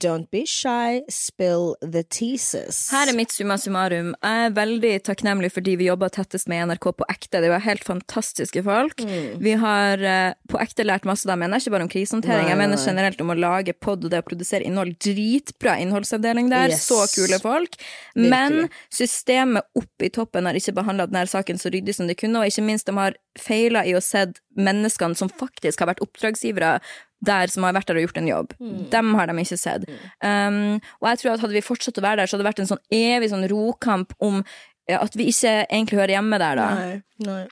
[0.03, 2.81] Don't be shy, spill the teases.
[2.91, 4.11] Her er mitt summa summarum.
[4.19, 7.39] Jeg er veldig takknemlig fordi vi jobber tettest med NRK på ekte.
[7.39, 8.99] Det var helt fantastiske folk.
[8.99, 9.39] Mm.
[9.45, 11.45] Vi har eh, på ekte lært masse av dem.
[11.45, 14.23] Jeg mener ikke bare om krisehåndtering, jeg mener generelt om å lage pod og det
[14.25, 14.97] å produsere innhold.
[14.99, 16.75] Dritbra innholdsavdeling der.
[16.75, 16.83] Yes.
[16.89, 17.79] Så kule folk.
[17.79, 18.29] Virkelig.
[18.35, 22.43] Men systemet oppe i toppen har ikke behandla denne saken så ryddig som de kunne,
[22.43, 26.79] og ikke minst de har feila i å sett menneskene som faktisk har vært oppdragsgivere
[27.25, 28.53] der som har vært der og gjort en jobb.
[28.59, 28.81] Mm.
[28.93, 29.87] Dem har de ikke sett.
[30.23, 32.61] Um, og jeg tror at hadde vi fortsatt å være der, så hadde det vært
[32.63, 34.43] en sånn evig sånn rokamp om
[34.89, 36.69] at vi ikke egentlig hører hjemme der, da.
[36.79, 37.43] Nei, nei.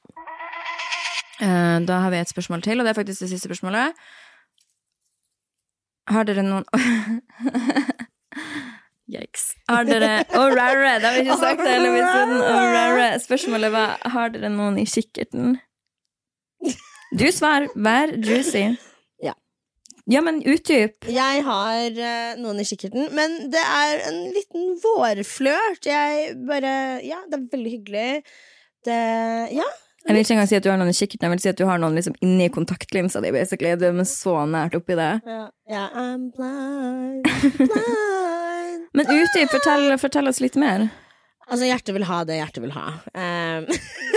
[1.37, 4.07] Uh, da har vi et spørsmål til, og det er faktisk det siste spørsmålet.
[6.07, 6.65] Har dere noen
[9.07, 9.53] Yikes.
[9.69, 10.97] Har dere oh, rare!
[10.99, 12.41] Det har vi ikke sagt hele episoden.
[12.43, 13.19] Oh.
[13.23, 15.55] Spørsmålet var har dere noen i kikkerten.
[17.15, 17.69] Du svar.
[17.75, 18.65] Vær juicy.
[20.07, 20.21] Ja.
[20.23, 21.07] Men utdyp.
[21.11, 25.83] Jeg har uh, noen i kikkerten, men det er en liten vårflørt.
[25.87, 28.23] Jeg bare Ja, det er veldig hyggelig.
[28.87, 29.01] Det
[29.57, 29.67] Ja.
[30.07, 31.57] Jeg vil ikke engang si at du har noen i kikkerten, jeg vil si at
[31.59, 33.73] du har noen liksom inni kontaktlinsa di, basically.
[33.75, 35.09] Du er så nært oppi det.
[35.27, 38.85] Ja, yeah, I'm blind, blind.
[38.95, 40.87] Men utdyp, fortell, fortell oss litt mer.
[41.47, 42.85] Altså, hjertet vil ha det hjertet vil ha.
[43.11, 43.67] Um,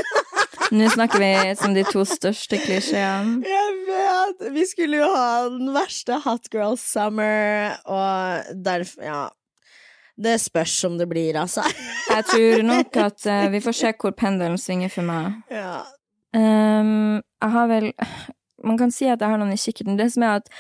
[0.71, 3.41] Nå snakker vi som de to største klisjeene.
[3.47, 4.45] jeg vet!
[4.55, 9.29] Vi skulle jo ha den verste Hot Girl Summer, og derfor Ja.
[10.21, 11.63] Det spørs om det blir, altså.
[12.11, 15.41] Jeg tror nok at uh, vi får se hvor pendelen svinger for meg.
[15.51, 15.81] ja.
[16.31, 17.89] Um, jeg har vel
[18.63, 19.97] Man kan si at jeg har noen i kikkerten.
[19.99, 20.51] Det som er at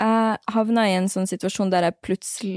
[0.00, 2.56] jeg havna i en sånn situasjon der jeg plutselig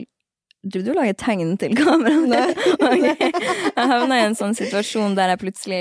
[0.64, 2.58] Driver du og lager tegn til kameraet?
[2.92, 3.30] Okay.
[3.76, 5.80] Jeg havna i en sånn situasjon der jeg plutselig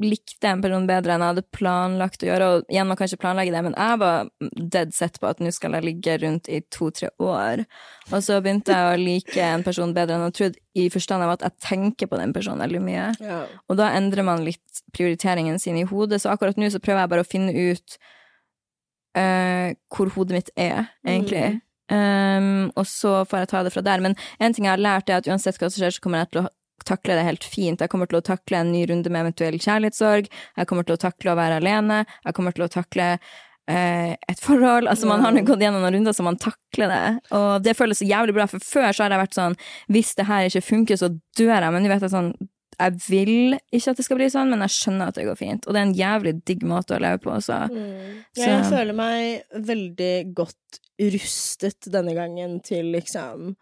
[0.00, 2.48] likte en person bedre enn jeg hadde planlagt å gjøre.
[2.48, 4.30] Og igjen, man kan ikke planlegge det, men jeg var
[4.76, 7.64] dead set på at nå skal jeg ligge rundt i to-tre år.
[8.10, 11.34] Og så begynte jeg å like en person bedre enn jeg trodde, i forstand av
[11.34, 13.10] at jeg tenker på den personen veldig mye.
[13.20, 13.42] ja.
[13.68, 17.12] Og da endrer man litt prioriteringen sin i hodet, så akkurat nå så prøver jeg
[17.12, 17.98] bare å finne ut
[19.18, 21.60] uh, hvor hodet mitt er, egentlig.
[21.92, 24.00] Um, og så får jeg ta det fra der.
[24.00, 26.32] Men en ting jeg har lært, er at uansett hva som skjer, så kommer jeg
[26.32, 26.48] til å
[26.88, 27.80] takle det helt fint.
[27.80, 30.28] Jeg kommer til å takle en ny runde med eventuell kjærlighetssorg.
[30.56, 32.04] Jeg kommer til å takle å være alene.
[32.26, 33.08] Jeg kommer til å takle
[33.68, 34.88] eh, et forhold.
[34.90, 37.04] Altså, man har gått gjennom noen runder så man takler det.
[37.38, 39.58] Og det føles så jævlig bra, for før så har jeg vært sånn
[39.92, 41.70] Hvis det her ikke funker, så dør jeg.
[41.74, 42.34] Men nå vet jeg sånn
[42.82, 45.66] jeg vil ikke at det skal bli sånn, men jeg skjønner at det går fint.
[45.66, 47.34] Og det er en jævlig digg måte å leve på.
[47.44, 47.58] Så.
[48.34, 53.54] Jeg Så- føler meg veldig godt rustet denne gangen til liksom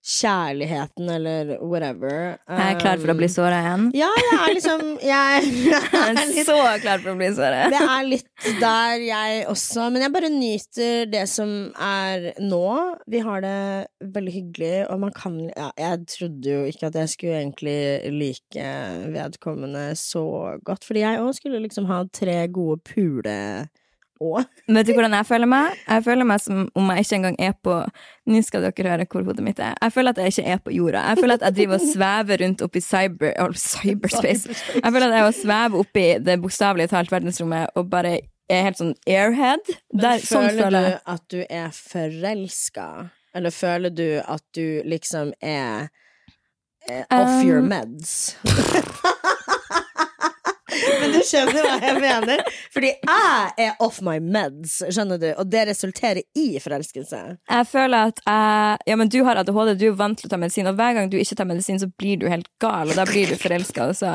[0.00, 2.38] kjærligheten eller whatever.
[2.48, 3.82] Jeg er klar for å bli Um, såra igjen.
[3.94, 7.66] Ja, jeg er liksom Jeg, jeg er litt så klar for å bli såra.
[7.72, 12.62] det er litt der jeg også Men jeg bare nyter det som er nå.
[13.12, 13.58] Vi har det
[14.16, 17.76] veldig hyggelig, og man kan ja, Jeg trodde jo ikke at jeg skulle egentlig
[18.16, 18.70] like
[19.12, 20.24] vedkommende så
[20.64, 22.80] godt, fordi jeg òg skulle liksom ha tre gode
[24.20, 24.44] pule-år.
[24.68, 25.76] Vet du hvordan jeg føler meg?
[25.88, 27.76] Jeg føler meg som om jeg ikke engang er på
[28.30, 29.74] Nå skal dere høre hvor hodet mitt er.
[29.82, 31.04] Jeg føler at jeg ikke er på jorda.
[31.08, 34.56] Jeg føler at jeg driver og svever rundt oppi cyber, cyberspace.
[34.76, 38.18] Jeg føler at jeg er svever oppi det bokstavelig talt verdensrommet og bare
[38.50, 39.72] er helt sånn airhead.
[39.94, 42.86] Der, sånn føler føler du at du er forelska?
[43.34, 45.88] Eller føler du at du liksom er
[46.88, 47.68] eh, off your Um.
[47.68, 48.36] meds?
[51.00, 52.42] Men du skjønner hva jeg mener?
[52.74, 55.28] Fordi jeg er off my meds, skjønner du?
[55.40, 57.20] Og det resulterer i forelskelse.
[57.50, 60.38] Jeg føler at jeg Ja, men du har ADHD, du er vant til å ta
[60.40, 63.04] medisin, og hver gang du ikke tar medisin, så blir du helt gal, og da
[63.08, 64.10] blir du forelska altså.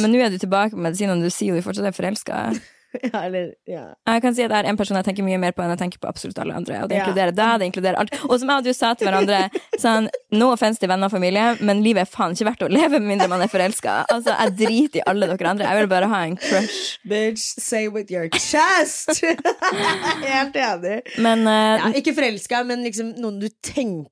[0.00, 2.42] men nå er du tilbake med medisin, og du sier jo du fortsatt er forelska.
[3.12, 3.82] ja, eller, ja.
[4.08, 5.80] Jeg kan si at det er en person jeg tenker mye mer på enn jeg
[5.82, 6.78] tenker på absolutt alle andre.
[6.84, 7.04] Og det Ja.
[7.04, 8.14] inkluderer deg, det inkluderer alt.
[8.28, 9.40] Og som jeg og du sa til hverandre,
[9.82, 12.96] sånn, no offense til venner og familie, men livet er faen ikke verdt å leve
[13.00, 13.98] med mindre man er forelska.
[14.12, 15.68] Altså, jeg driter i alle dere andre.
[15.68, 16.98] Jeg vil bare ha en crush.
[17.08, 19.20] Bitch, say with your chest!
[20.24, 21.00] Helt enig.
[21.18, 24.10] Men uh, Ja, ikke forelska, men liksom noen du tenker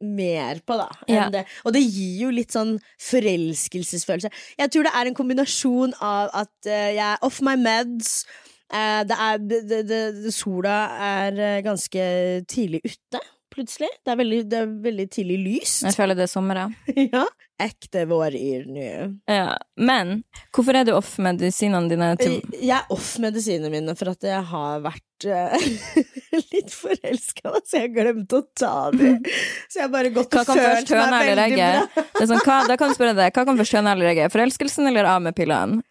[0.00, 0.88] mer på, da.
[1.10, 1.28] Ja.
[1.32, 1.44] Det.
[1.64, 2.76] Og det gir jo litt sånn
[3.10, 4.30] forelskelsesfølelse.
[4.60, 8.24] Jeg tror det er en kombinasjon av at eh, jeg er off my meds.
[8.72, 9.82] eh, det er, det, det,
[10.24, 10.78] det, sola
[11.10, 12.08] er eh, ganske
[12.50, 13.90] tidlig ute, plutselig.
[14.04, 15.84] Det er veldig, det er veldig tidlig lyst.
[15.86, 16.94] jeg føler det er sommer, ja.
[17.16, 17.26] ja.
[17.60, 18.92] Ekte våryr nå.
[19.28, 19.58] ja.
[19.76, 20.22] Men
[20.54, 24.40] hvorfor er du off medisinene dine til Jeg er off medisinene mine for at jeg
[24.48, 25.68] har vært uh,
[26.54, 29.20] litt forelska, så jeg glemte å ta dem.
[29.70, 32.06] Så jeg har bare gått og følt meg veldig bra.
[32.16, 34.32] Det sånn, hva, da kan du spørre deg, hva kan først, høna eller egget?
[34.32, 35.84] Forelskelsen eller av med pillene?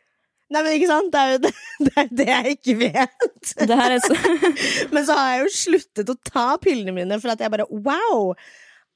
[0.49, 1.11] Nei, men ikke sant?
[1.13, 1.51] Det er jo det,
[1.85, 3.51] det, er det jeg ikke vet.
[3.51, 4.15] Så
[4.93, 8.33] Men så har jeg jo sluttet å ta pillene mine, for at jeg bare wow!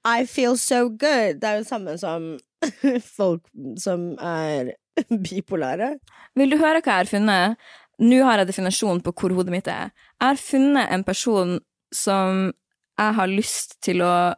[0.03, 1.39] I feel so good.
[1.39, 2.33] Det er jo det samme som
[3.19, 3.45] folk
[3.79, 4.73] som er
[5.23, 5.93] bipolare.
[6.35, 7.69] Vil du høre hva jeg har funnet?
[8.03, 9.93] Nå har jeg definasjonen på hvor hodet mitt er.
[10.19, 11.55] Jeg har funnet en person
[11.93, 12.49] som
[12.99, 14.33] jeg har lyst til å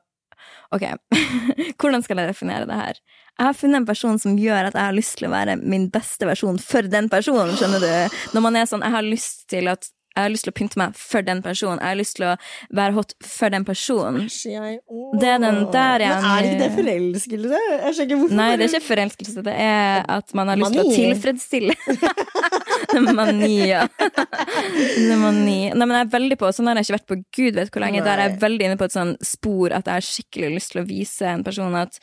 [0.75, 0.88] Ok,
[1.79, 3.01] hvordan skal jeg definere det her?
[3.36, 5.89] Jeg har funnet en person som gjør at jeg har lyst til å være min
[5.91, 8.17] beste versjon for den personen, skjønner du?
[8.36, 10.79] Når man er sånn, jeg har lyst til at jeg har lyst til å pynte
[10.79, 11.81] meg for den personen.
[11.84, 12.36] Jeg har lyst til å
[12.79, 14.29] være hot for den personen.
[14.31, 14.77] Jeg.
[15.19, 16.21] Det er den der igjen.
[16.23, 17.60] Men er ikke det forelskelse?
[17.60, 18.38] Jeg skjønner ikke hvorfor.
[18.39, 19.43] Nei, det er ikke forelskelse.
[19.43, 21.75] Det er at man har lyst til å tilfredsstille
[23.03, 23.86] Mani, ja.
[23.99, 25.58] Det er mani.
[25.71, 27.86] Nei, men jeg er veldig på, Sånn har jeg ikke vært på gud vet hvor
[27.86, 28.03] lenge.
[28.05, 30.84] Der er jeg veldig inne på et sånn spor at jeg har skikkelig lyst til
[30.84, 31.99] å vise en person at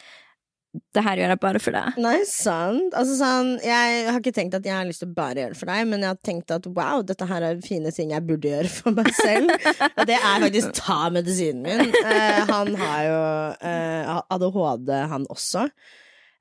[0.96, 1.96] det her gjør jeg bare for deg.
[2.00, 2.94] Nei, sant.
[2.96, 5.60] Altså, sånn, jeg har ikke tenkt at jeg har lyst til å bare gjøre det
[5.60, 8.48] for deg, men jeg har tenkt at wow, dette her er fine ting jeg burde
[8.48, 9.52] gjøre for meg selv.
[9.98, 11.92] Og det er faktisk ta medisinen min.
[12.00, 13.20] Eh, han har jo
[13.68, 15.66] eh, ADHD, han også.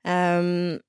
[0.08, 0.80] Um,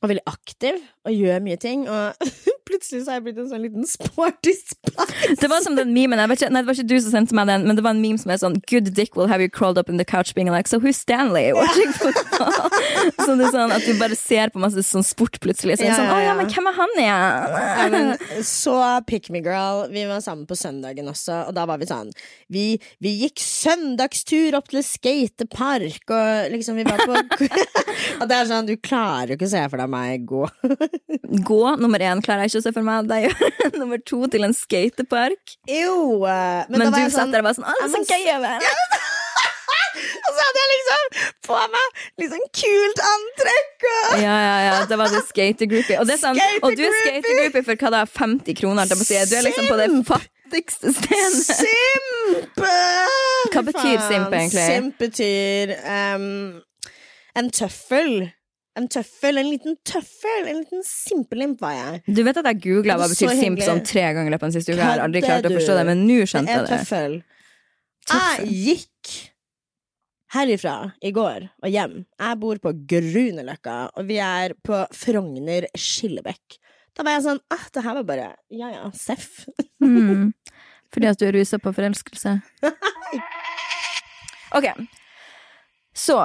[0.00, 1.84] og veldig aktiv og gjør mye ting.
[1.88, 2.32] Og
[2.68, 5.36] plutselig så har jeg blitt en sånn liten sporty spice.
[5.40, 7.36] Det var som den memen, jeg vet ikke, nei, det var ikke du som sendte
[7.36, 9.50] meg den, men det var en meme som er sånn Good dick will have you
[9.50, 11.52] crawled up in the couch being like So who's Stanley?
[11.52, 12.53] Watching football.
[13.24, 15.78] Så det er sånn at du bare ser på masse sånn sport plutselig.
[15.80, 16.36] Så Ja, sånn, ja, å ja, ja.
[16.38, 17.54] men hvem er han igjen?
[17.54, 18.76] Ja, men, så
[19.08, 19.84] pick me girl.
[19.92, 22.12] Vi var sammen på søndagen også, og da var vi sånn
[22.52, 22.66] Vi,
[23.02, 27.14] vi gikk søndagstur opp til skatepark, og liksom vi var på
[28.20, 30.44] Og det er sånn, du klarer jo ikke å se for deg meg gå.
[31.46, 33.28] Gå, nummer én, klarer jeg ikke å se for meg deg
[33.80, 35.58] nummer to, til en skatepark.
[35.70, 37.94] Jo, eh, men, Men, du jeg satt sånn, der og var sånn, å, det er
[37.94, 38.74] så gøy å være.
[39.94, 41.04] Og så hadde jeg liksom
[41.48, 45.98] på meg litt sånn kult antrekk og Ja, ja, ja, da var du skatergroupie.
[46.00, 47.64] Og, det er sånn, og du er Skatergroupie!
[47.68, 48.90] for hva da, 50 kroner?
[48.90, 51.58] Du er liksom på det fattigste stedet.
[51.64, 52.62] Simp!
[53.54, 54.64] Hva betyr simp, egentlig?
[54.70, 56.30] Simp betyr um,
[57.38, 58.32] en tøffel.
[58.74, 60.48] En tøffel, en liten tøffel.
[60.50, 62.00] En liten simpelimp var jeg.
[62.16, 64.50] Du vet at jeg googla hva er betyr simp sånn tre ganger i løpet av
[64.50, 64.80] den siste uka.
[64.80, 66.72] Jeg har aldri klart å forstå det, men nå skjønte jeg det.
[66.72, 67.20] tøffel.
[68.08, 68.50] Tøffel.
[68.50, 68.90] Jeg gikk
[70.34, 71.96] herifra i går og hjem.
[72.20, 76.58] Jeg bor på Grünerløkka, og vi er på Frogner Skillebekk.
[76.94, 79.44] Da var jeg sånn ah, det her var bare ja ja, seff.
[79.82, 80.32] Mm.
[80.94, 82.36] Fordi at du er rusa på forelskelse.
[84.54, 84.68] Ok,
[85.94, 86.18] så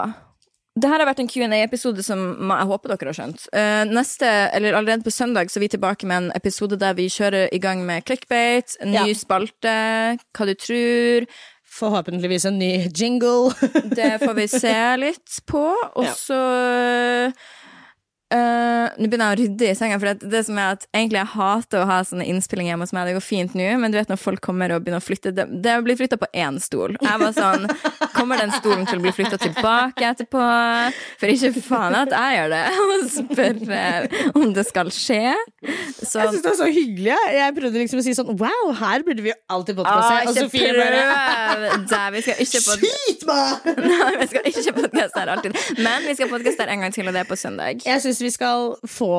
[0.80, 3.48] det her har vært en Q&A-episode som jeg håper dere har skjønt.
[3.52, 7.10] Eh, neste, eller Allerede på søndag så er vi tilbake med en episode der vi
[7.12, 9.18] kjører i gang med clickbait, ny Ja.
[9.18, 9.74] spalte,
[10.38, 11.28] hva du tror.
[11.80, 13.54] Forhåpentligvis en ny jingle.
[13.96, 15.64] Det får vi se litt på.
[16.00, 17.32] Og Ja.
[18.34, 21.20] Eh, Nå begynner jeg å rydde i senga, for det, det som er at egentlig
[21.22, 23.10] jeg hater å ha sånne innspillinger hjemme hos meg.
[23.10, 25.46] Det går fint nå, men du vet når folk kommer og begynner å flytte Det,
[25.64, 26.96] det blir flytta på én stol.
[27.02, 27.68] Jeg var sånn
[28.16, 30.42] Kommer den stolen til å bli flytta tilbake etterpå?
[31.22, 32.64] For ikke faen at jeg gjør det.
[32.84, 33.60] Og spør
[34.42, 35.36] om det skal skje.
[36.00, 37.16] Så Jeg synes det var så hyggelig.
[37.36, 37.56] jeg.
[37.60, 40.32] Prøvde liksom å si sånn Wow, her burde vi alltid podkaste.
[40.32, 41.88] Og Sofie bare prøv!
[41.90, 43.70] Der, vi skal ikke Skyt meg!
[43.90, 45.58] Nei, vi skal ikke podkaste her alltid.
[45.80, 47.86] Men vi skal podkaste her en gang til, og det er på søndag.
[47.88, 49.14] Jeg syns vi skal få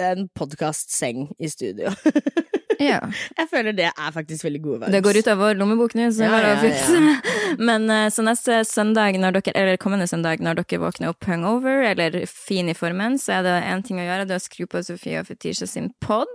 [0.00, 1.94] en podkastseng i studio.
[2.80, 3.00] Ja.
[3.36, 4.92] Jeg føler det er faktisk veldig gode vibes.
[4.94, 7.34] Det går ut av vår lommebok nå, så det er Ja, bare å ja, fikse.
[7.68, 12.22] Men eh, så neste søndag, dere, eller kommende søndag, når dere våkner opp hungover, eller
[12.24, 14.80] fin i formen, så er det én ting å gjøre, det er å skru på
[14.86, 16.32] Sofie og Fetisha sin pod.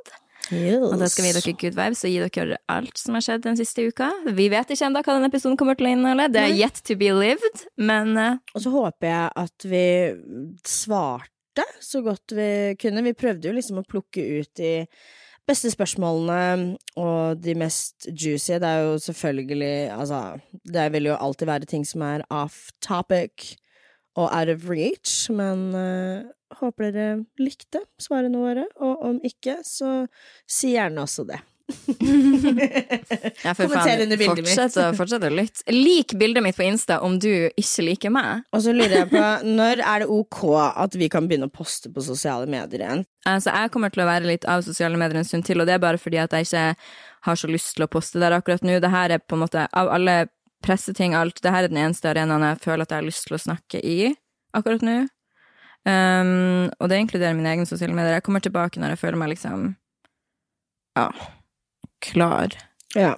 [0.53, 0.83] Yes.
[0.85, 3.47] Og da skal vi gi dere good vibes og gi dere alt som har skjedd
[3.47, 4.11] den siste uka.
[4.38, 6.29] Vi vet ikke ennå hva den episoden kommer til å inneholde.
[6.35, 9.88] Det er yet to be lived, men eh, Og så håper jeg at vi
[10.61, 11.35] svarte
[11.79, 12.49] så godt vi
[12.81, 13.03] kunne.
[13.05, 14.87] Vi prøvde jo liksom å plukke ut de
[15.45, 18.57] beste spørsmålene og de mest juicy.
[18.59, 20.21] Det er jo selvfølgelig Altså,
[20.65, 23.55] det vil jo alltid være ting som er off topic
[24.15, 26.23] og out of reach, men uh,
[26.61, 30.05] håper dere likte svarene våre, og om ikke, så
[30.47, 31.41] si gjerne også det.
[33.43, 34.97] Ja, Kommenter under bildet fortsett mitt.
[34.97, 35.65] fortsett å lytte.
[35.73, 38.43] Lik bildet mitt på Insta om du ikke liker meg.
[38.54, 41.89] Og så lurer jeg på, når er det ok at vi kan begynne å poste
[41.93, 43.01] på sosiale medier igjen?
[43.25, 45.75] Altså, jeg kommer til å være litt av sosiale medier en stund til, og det
[45.78, 46.65] er bare fordi at jeg ikke
[47.25, 48.78] har så lyst til å poste der akkurat nå.
[48.84, 50.15] Det her er på en måte, av alle
[50.65, 53.38] presseting, alt, det her er den eneste arenaen jeg føler at jeg har lyst til
[53.38, 54.13] å snakke i
[54.56, 54.99] akkurat nå.
[55.86, 58.17] Um, og det inkluderer mine egne sosiale medier.
[58.17, 59.73] Jeg kommer tilbake når jeg føler meg liksom
[60.95, 61.10] ja,
[62.11, 62.55] klar.
[62.95, 63.15] Ja.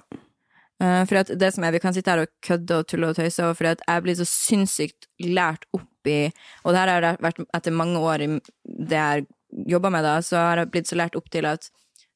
[0.78, 3.16] Uh, for at det som er, Vi kan sitte her og kødde og tulle og
[3.18, 6.30] tøyse, og for at jeg blir så sinnssykt lært opp i
[6.64, 8.28] Og det her har vært etter mange år i
[8.64, 9.26] det jeg
[9.68, 11.68] jobba med, da, så har jeg blitt så lært opp til at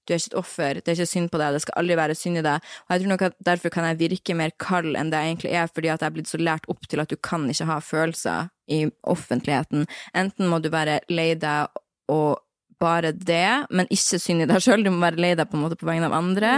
[0.06, 2.16] du er ikke et offer, det er ikke synd på deg, det skal aldri være
[2.18, 2.70] synd i deg.
[2.84, 5.52] Og jeg tror nok at derfor kan jeg virke mer kald enn det jeg egentlig
[5.54, 7.78] er, fordi at jeg er blitt så lært opp til at du kan ikke ha
[7.78, 8.80] følelser i
[9.14, 9.86] offentligheten.
[10.18, 11.70] Enten må du være lei deg
[12.10, 12.41] og
[12.82, 15.88] bare det, men ikke synd i deg sjøl, du må være lei deg på på
[15.88, 16.52] vegne av andre.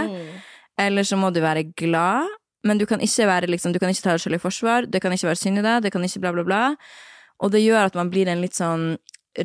[0.81, 2.27] Eller så må du være glad,
[2.65, 5.01] men du kan ikke være liksom, du kan ikke ta deg selv i forsvar, det
[5.03, 6.63] kan ikke være synd i deg, det kan ikke bla, bla, bla.
[7.43, 8.95] Og det gjør at man blir en litt sånn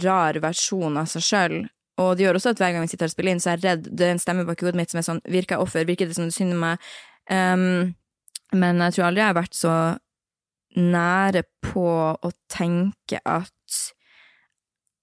[0.04, 1.56] rar versjon av seg sjøl.
[2.00, 3.66] Og det gjør også at hver gang vi sitter og spiller inn, så er jeg
[3.66, 5.88] redd det er en stemme bak hodet mitt som er sånn Virker jeg offer?
[5.88, 6.92] Virker det som det synder meg?
[7.30, 7.92] Um,
[8.56, 9.74] men jeg tror aldri jeg har vært så
[10.78, 13.80] nære på å tenke at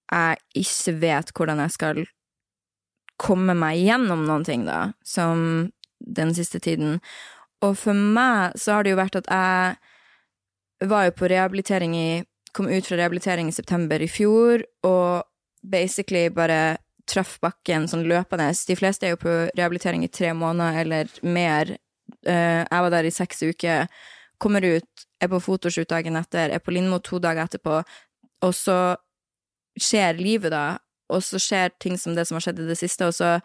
[0.08, 2.04] jeg ikke vet hvordan jeg skal
[3.18, 7.00] komme meg gjennom noen ting, da, som den siste tiden.
[7.64, 12.10] Og for meg så har det jo vært at jeg var jo på rehabilitering i
[12.56, 15.26] Kom ut fra rehabilitering i september i fjor, og
[15.62, 18.48] basically bare traff bakken sånn løpende.
[18.66, 21.74] De fleste er jo på rehabilitering i tre måneder eller mer.
[22.24, 23.84] Eh, jeg var der i seks uker.
[24.40, 27.82] Kommer ut, er på fotoshoot dagen etter, er på Lindmo to dager etterpå,
[28.48, 28.96] og så
[29.82, 30.78] skjer livet, da.
[31.08, 33.38] Og så skjer ting som det som har skjedd i det siste, og så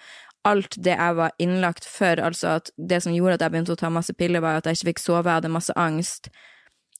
[0.43, 3.79] alt det jeg var innlagt for, altså at det som gjorde at jeg begynte å
[3.79, 6.27] ta masse piller, var at jeg ikke fikk sove, jeg hadde masse angst.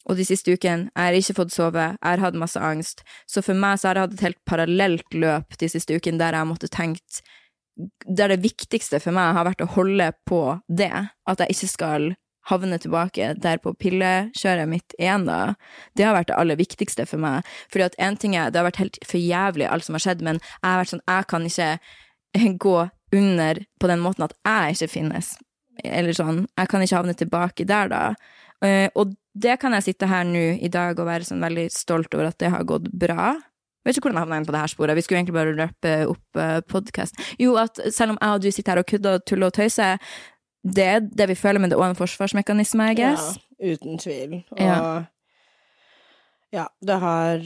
[0.07, 3.03] Og de siste ukene, jeg har ikke fått sove, jeg har hatt masse angst.
[3.27, 6.35] Så for meg så har jeg hatt et helt parallelt løp de siste ukene der
[6.35, 7.23] jeg måtte tenkt
[8.05, 10.91] Der det viktigste for meg har vært å holde på det,
[11.25, 12.03] at jeg ikke skal
[12.49, 15.53] havne tilbake der på pillekjøret mitt igjen, da.
[15.95, 17.47] Det har vært det aller viktigste for meg.
[17.71, 20.25] Fordi at en ting er, det har vært helt for jævlig alt som har skjedd,
[20.25, 22.77] men jeg har vært sånn, jeg kan ikke gå
[23.13, 25.35] under på den måten at jeg ikke finnes.
[25.83, 28.03] Eller sånn, jeg kan ikke havne tilbake der, da.
[28.63, 32.13] Eh, og det kan jeg sitte her nå i dag og være sånn veldig stolt
[32.13, 33.33] over at det har gått bra.
[33.83, 34.95] Jeg vet ikke hvordan jeg havna inn på det her sporet.
[34.95, 36.41] Vi skulle egentlig bare løpe opp
[36.71, 37.25] podkasten.
[37.41, 40.13] Jo, at selv om jeg og du sitter her og kudder og tuller og tøyser,
[40.63, 43.35] det er det vi føler, men det er òg en forsvarsmekanisme, jeg guess.
[43.59, 44.39] Ja, uten tvil.
[44.51, 45.03] Og Ja.
[46.53, 47.43] ja, det har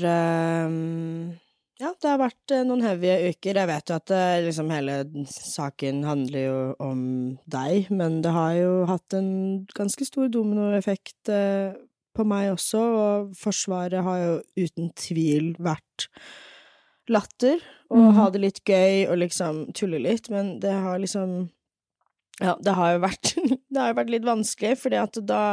[0.68, 1.38] um,
[1.80, 3.54] Ja, det har vært eh, noen heavy uker.
[3.54, 7.02] Jeg vet jo at det, liksom hele saken handler jo om
[7.46, 11.78] deg, men det har jo hatt en ganske stor dominoeffekt uh,
[12.18, 16.10] på meg også, og Forsvaret har jo uten tvil vært
[17.10, 17.62] latter,
[17.94, 18.16] og mm.
[18.18, 21.46] ha det litt gøy og liksom tulle litt, men det har liksom
[22.44, 23.36] Ja, det har jo vært
[23.74, 25.44] Det har jo vært litt vanskelig, fordi at da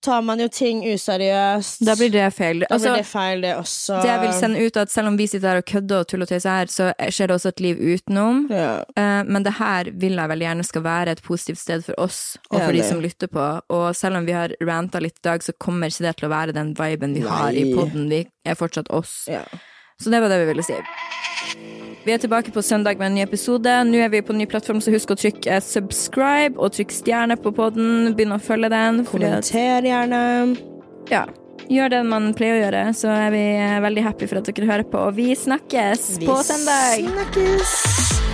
[0.00, 1.80] tar man jo ting useriøst.
[1.82, 2.60] Da blir det feil.
[2.62, 3.96] Da Altså, blir det feil, det også.
[3.98, 6.06] det jeg vil sende ut, er at selv om vi sitter her og kødder og
[6.06, 8.44] tuller og tøyser her, så skjer det også et liv utenom.
[8.54, 8.68] ja.
[8.94, 12.20] Eh, men det her vil jeg veldig gjerne skal være et positivt sted for oss
[12.52, 13.48] og for de som lytter på.
[13.74, 16.34] Og selv om vi har ranta litt i dag, så kommer ikke det til å
[16.36, 17.74] være den viben vi har i Nei.
[17.74, 18.06] poden.
[18.14, 19.24] Vi er fortsatt oss.
[19.26, 19.42] ja.
[20.02, 20.76] Så det var det vi ville si.
[22.04, 23.72] Vi er tilbake på søndag med en ny episode.
[23.84, 27.36] Nå er vi på en ny plattform, så husk å trykke subscribe og trykk stjerne
[27.42, 28.14] på poden.
[28.14, 29.02] Begynn å følge den.
[29.08, 30.22] Kommenter gjerne.
[31.10, 31.26] ja,
[31.68, 33.42] gjør det man pleier å gjøre, så er vi
[33.88, 35.02] veldig happy for at dere hører på.
[35.10, 37.02] Og vi snakkes på søndag!
[37.10, 38.27] snakkes!